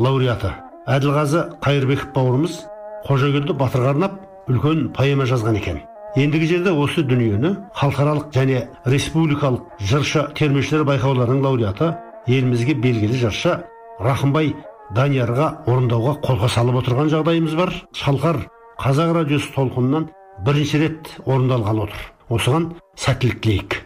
лауреаты 0.00 0.54
әділғазы 0.88 1.42
қайырбеков 1.60 2.14
бауырымыз 2.14 2.54
қожагелді 3.04 3.56
батырға 3.60 3.92
арнап 3.92 4.14
үлкен 4.48 4.88
поэма 4.96 5.26
жазған 5.28 5.58
екен. 5.60 5.82
Ендігі 6.16 6.48
жерде 6.54 6.72
осы 6.72 7.04
дүниені 7.04 7.52
халықаралық 7.76 8.32
және 8.32 8.64
республикалық 8.88 9.84
жыршы 9.90 10.24
термешілер 10.38 10.86
байқауларының 10.88 11.44
лауреаты 11.44 11.92
елімізге 12.26 12.78
белгілі 12.80 13.20
жыршы 13.26 13.58
рахымбай 14.00 14.54
даниярға 14.96 15.50
орындауға 15.68 16.16
қолқа 16.24 16.48
салып 16.56 16.80
отырған 16.82 17.12
жағдайымыз 17.12 17.54
бар. 17.60 17.74
Шалқар 17.92 18.46
қазақ 18.80 19.14
радиосы 19.20 19.52
толқынынан 19.54 20.08
бірінші 20.46 20.84
рет 20.86 21.14
орындалғалы 21.26 21.88
отыр. 21.88 22.12
Осыған 22.32 22.70
сәттілік 22.96 23.42
тілейік. 23.44 23.82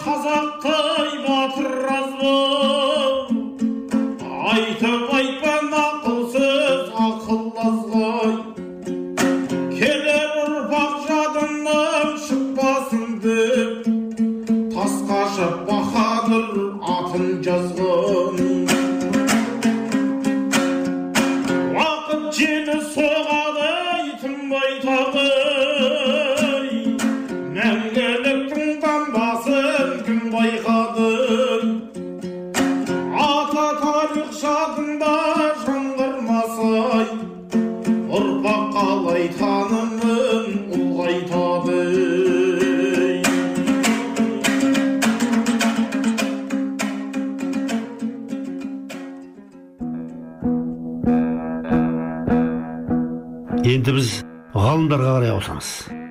Қазақтай 0.00 1.10
батыр 1.26 1.74
аз 1.98 2.10
ба 2.20 2.36
айтып 4.52 5.14
айтпан 5.18 5.70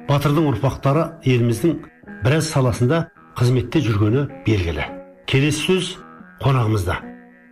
батырдың 0.09 0.49
ұрпақтары 0.51 1.05
еліміздің 1.23 1.77
біраз 2.25 2.49
саласында 2.51 3.05
қызметте 3.39 3.83
жүргені 3.85 4.27
белгілі. 4.47 4.89
Келесі 5.31 5.63
сөз 5.67 5.95
қонағымызда. 6.43 6.97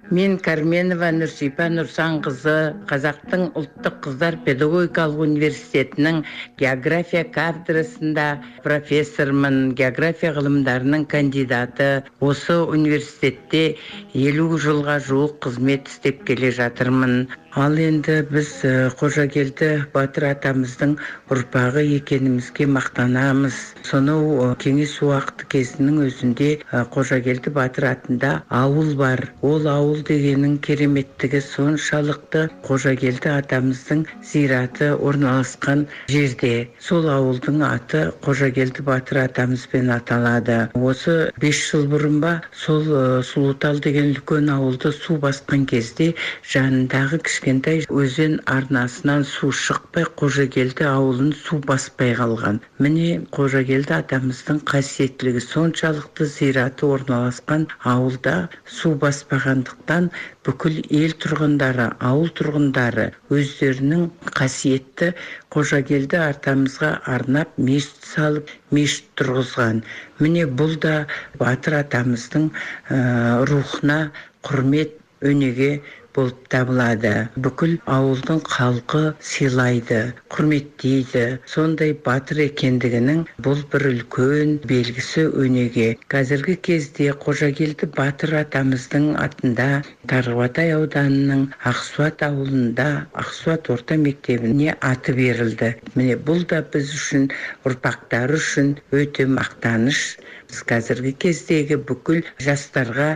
Мен 0.10 0.40
карменова 0.42 1.12
нұрсипа 1.14 1.68
нұрсанқызы 1.70 2.54
қазақтың 2.90 3.44
ұлттық 3.60 4.00
қыздар 4.08 4.40
педагогикалық 4.48 5.20
университетінің 5.28 6.24
география 6.58 7.22
кафедрасында 7.30 8.26
профессормын 8.64 9.76
география 9.78 10.34
ғылымдарының 10.34 11.06
кандидаты. 11.14 11.90
Осы 12.26 12.58
университетте 12.58 13.78
елу 14.18 14.58
жылға 14.58 14.98
жуық 15.06 15.38
қызмет 15.46 15.94
істеп 15.94 16.26
келе 16.26 16.50
жатырмын. 16.58 17.28
Ал 17.60 17.76
енді 17.76 18.16
біз 18.32 18.50
э, 18.64 18.72
қожагелді 19.00 19.68
батыр 19.94 20.30
атамыздың 20.30 20.94
ұрпағы 21.34 21.82
екенімізге 21.98 22.68
мақтанамыз. 22.72 23.56
Сонау 23.88 24.54
кеңес 24.64 24.96
уақыты 25.04 25.48
кезінің 25.54 25.98
өзінде 26.06 26.50
э, 26.60 26.84
қожагелді 26.94 27.52
батыр 27.56 27.90
атында 27.92 28.32
ауыл 28.50 28.94
бар. 29.00 29.26
Ол 29.42 29.68
ауыл 29.68 30.04
дегеннің 30.08 30.60
кереметтігі 30.66 31.42
соншалықты 31.48 32.46
қожагелді 32.68 33.34
атамыздың 33.36 34.06
зираты 34.32 34.92
орналасқан 34.96 35.86
жерде. 36.08 36.70
Сол 36.80 37.10
ауылдың 37.12 37.64
аты 37.68 38.06
қожагелді 38.26 38.86
батыр 38.88 39.24
атамызбен 39.26 39.92
аталады. 39.98 40.60
Осы 40.76 41.18
бес 41.42 41.60
жыл 41.72 41.90
бұрын 41.92 42.22
ба 42.24 42.36
сол 42.54 42.88
э, 42.88 43.04
сұлутал 43.34 43.84
деген 43.84 44.14
үлкен 44.16 44.50
ауылды 44.56 44.94
су 44.96 45.20
басқан 45.20 45.68
кезде 45.70 46.14
жанындағы 46.54 47.20
кішкентай 47.50 47.80
өзен 47.90 48.34
арнасынан 48.46 49.24
су 49.26 49.48
шықпай 49.50 50.06
қожагелді 50.22 50.86
ауылын 50.86 51.32
су 51.34 51.58
баспай 51.70 52.12
қалған. 52.20 52.60
Міне 52.78 53.24
қожагелді 53.34 53.96
атамыздың 53.96 54.60
қасиеттілігі 54.70 55.42
соншалықты 55.46 56.28
зираты 56.30 56.86
орналасқан 56.86 57.66
ауылда 57.94 58.36
су 58.70 58.94
баспағандықтан 59.02 60.12
бүкіл 60.46 60.78
ел 61.02 61.18
тұрғындары 61.26 61.90
ауыл 62.12 62.30
тұрғындары 62.38 63.08
өздерінің 63.34 64.06
қасиетті 64.38 65.16
қожагелді 65.50 66.22
атамызға 66.28 66.92
арнап 67.16 67.58
мешіт 67.58 68.14
салып 68.14 68.54
мешіт 68.70 69.10
тұрғызған. 69.18 69.82
Міне 70.22 70.46
бұл 70.46 70.78
да 70.86 70.96
батыр 71.42 71.82
атамыздың 71.82 72.52
ә, 72.94 73.42
рухына 73.50 74.02
құрмет 74.46 75.00
өнеге 75.26 75.82
болып 76.16 76.48
табылады 76.54 77.12
бүкіл 77.46 77.76
ауылдың 77.96 78.40
халқы 78.54 79.02
сыйлайды 79.32 80.00
құрметтейді. 80.34 81.26
Сондай 81.54 81.94
батыр 82.06 82.42
екендігінің 82.46 83.22
бұл 83.46 83.62
бір 83.74 83.88
үлкен 83.92 84.56
белгісі 84.72 85.28
өнеге. 85.44 85.90
Қазіргі 86.14 86.58
кезде 86.70 87.10
қожагелді 87.26 87.92
батыр 87.98 88.36
атамыздың 88.42 89.12
атында 89.26 89.70
тарбағатай 90.12 90.74
ауданының 90.78 91.46
ақсуат 91.74 92.26
ауылында 92.30 92.90
ақсуат 93.24 93.70
орта 93.76 94.00
мектебіне 94.08 94.76
аты 94.92 95.16
берілді. 95.20 95.76
Міне 95.96 96.18
бұл 96.30 96.46
да 96.50 96.64
біз 96.74 96.94
үшін 96.98 97.30
ұрпақтары 97.68 98.40
үшін 98.42 98.76
өте 98.96 99.28
мақтаныш 99.30 100.04
біз 100.50 100.60
қазіргі 100.70 101.12
кездегі 101.24 101.76
бүкіл 101.90 102.24
жастарға 102.42 103.10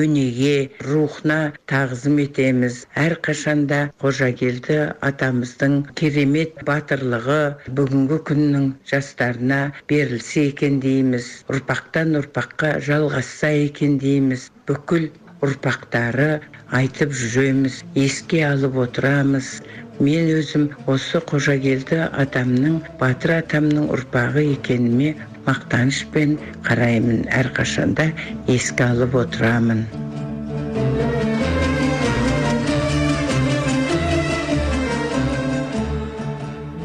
өнеге 0.00 0.70
рухына 0.86 1.38
тағзым 1.72 2.20
етеміз. 2.22 2.76
Әрқашанда 3.02 3.80
қожагелді 4.02 4.78
атамыздың 5.08 5.74
керемет 5.98 6.62
батырлығы 6.68 7.40
бүгінгі 7.80 8.20
күннің 8.30 8.68
жастарына 8.92 9.60
берілсе 9.90 10.46
екен 10.52 10.78
дейміз. 10.86 11.30
Ұрпақтан 11.50 12.14
ұрпаққа 12.22 12.76
жалғасса 12.86 13.50
екен 13.66 13.98
дейміз. 14.02 14.50
Бүкіл 14.70 15.10
ұрпақтары 15.46 16.30
айтып 16.78 17.12
жүреміз 17.12 17.82
еске 18.06 18.44
алып 18.46 18.78
отырамыз. 18.86 19.56
Мен 19.98 20.28
өзім 20.38 20.68
осы 20.92 21.22
қожагелді 21.30 22.02
атамның 22.22 22.82
батыр 23.00 23.38
атамның 23.40 23.88
ұрпағы 23.96 24.42
екеніме 24.52 25.14
мақтанышпен 25.46 26.36
қараймын 26.66 27.24
әрқашанда 27.30 28.10
еске 28.50 28.84
алып 28.84 29.14
отырамын. 29.22 29.84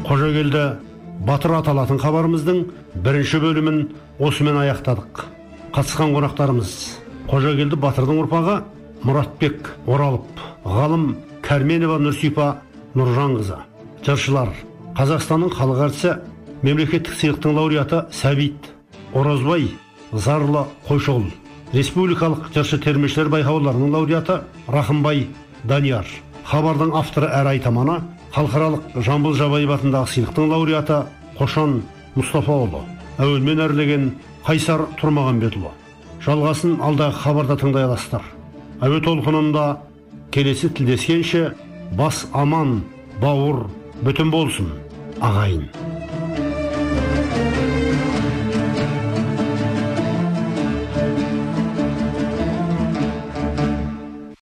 Қожагелді 0.06 0.64
батыр 1.26 1.58
аталатын 1.58 2.00
хабарымыздың 2.02 2.64
бірінші 3.04 3.42
бөлімін 3.44 3.78
осымен 4.20 4.58
аяқтадық. 4.64 5.26
Қатысқан 5.72 6.12
қонақтарымыз 6.16 6.72
қожагелді 7.30 7.78
батырдың 7.80 8.18
ұрпағы 8.26 8.58
мұратбек 9.06 9.70
оралып 9.86 10.42
ғалым 10.68 11.06
кәрменова 11.42 11.96
нұрсипа 12.02 12.48
нұржанқызы 12.98 13.56
жыршылар 14.06 14.52
қазақстанның 14.98 15.54
халық 15.56 15.80
әртісі 15.86 16.12
мемлекеттік 16.62 17.14
сыйлықтың 17.18 17.54
лауреаты 17.56 18.04
сәбит 18.14 18.70
оразбай 19.14 19.68
зарлы 20.12 20.66
қойшоғыл 20.88 21.30
республикалық 21.72 22.50
жыршы 22.54 22.78
термешілер 22.82 23.30
байқауларының 23.32 23.94
лауреаты 23.96 24.42
рахымбай 24.68 25.26
данияр. 25.64 26.06
Хабардың 26.44 26.92
авторы 26.98 27.30
әрі 27.32 27.56
айтаманы 27.56 28.00
халықаралық 28.34 29.00
жамбыл 29.06 29.34
жабаев 29.38 29.72
атындағы 29.76 30.12
сыйлықтың 30.14 30.52
лауреаты 30.52 31.02
қошан 31.38 31.80
мұстафаұлы. 32.16 32.82
Әуелмен 33.22 33.62
әрлеген 33.62 34.12
қайсар 34.46 34.86
тұрмағанбетұлы. 35.00 35.72
Жалғасын 36.22 36.78
алдағы 36.82 37.18
хабарда 37.22 37.56
тыңдай 37.60 37.86
аласыздар 37.88 38.26
әуе 38.82 38.98
толқынында 39.04 39.64
келесі 40.34 40.70
тілдескенше 40.74 41.52
бас 41.98 42.24
аман 42.34 42.80
бауыр 43.22 43.64
бүтін 44.02 44.32
болсын 44.34 44.72
ағайын 45.22 45.68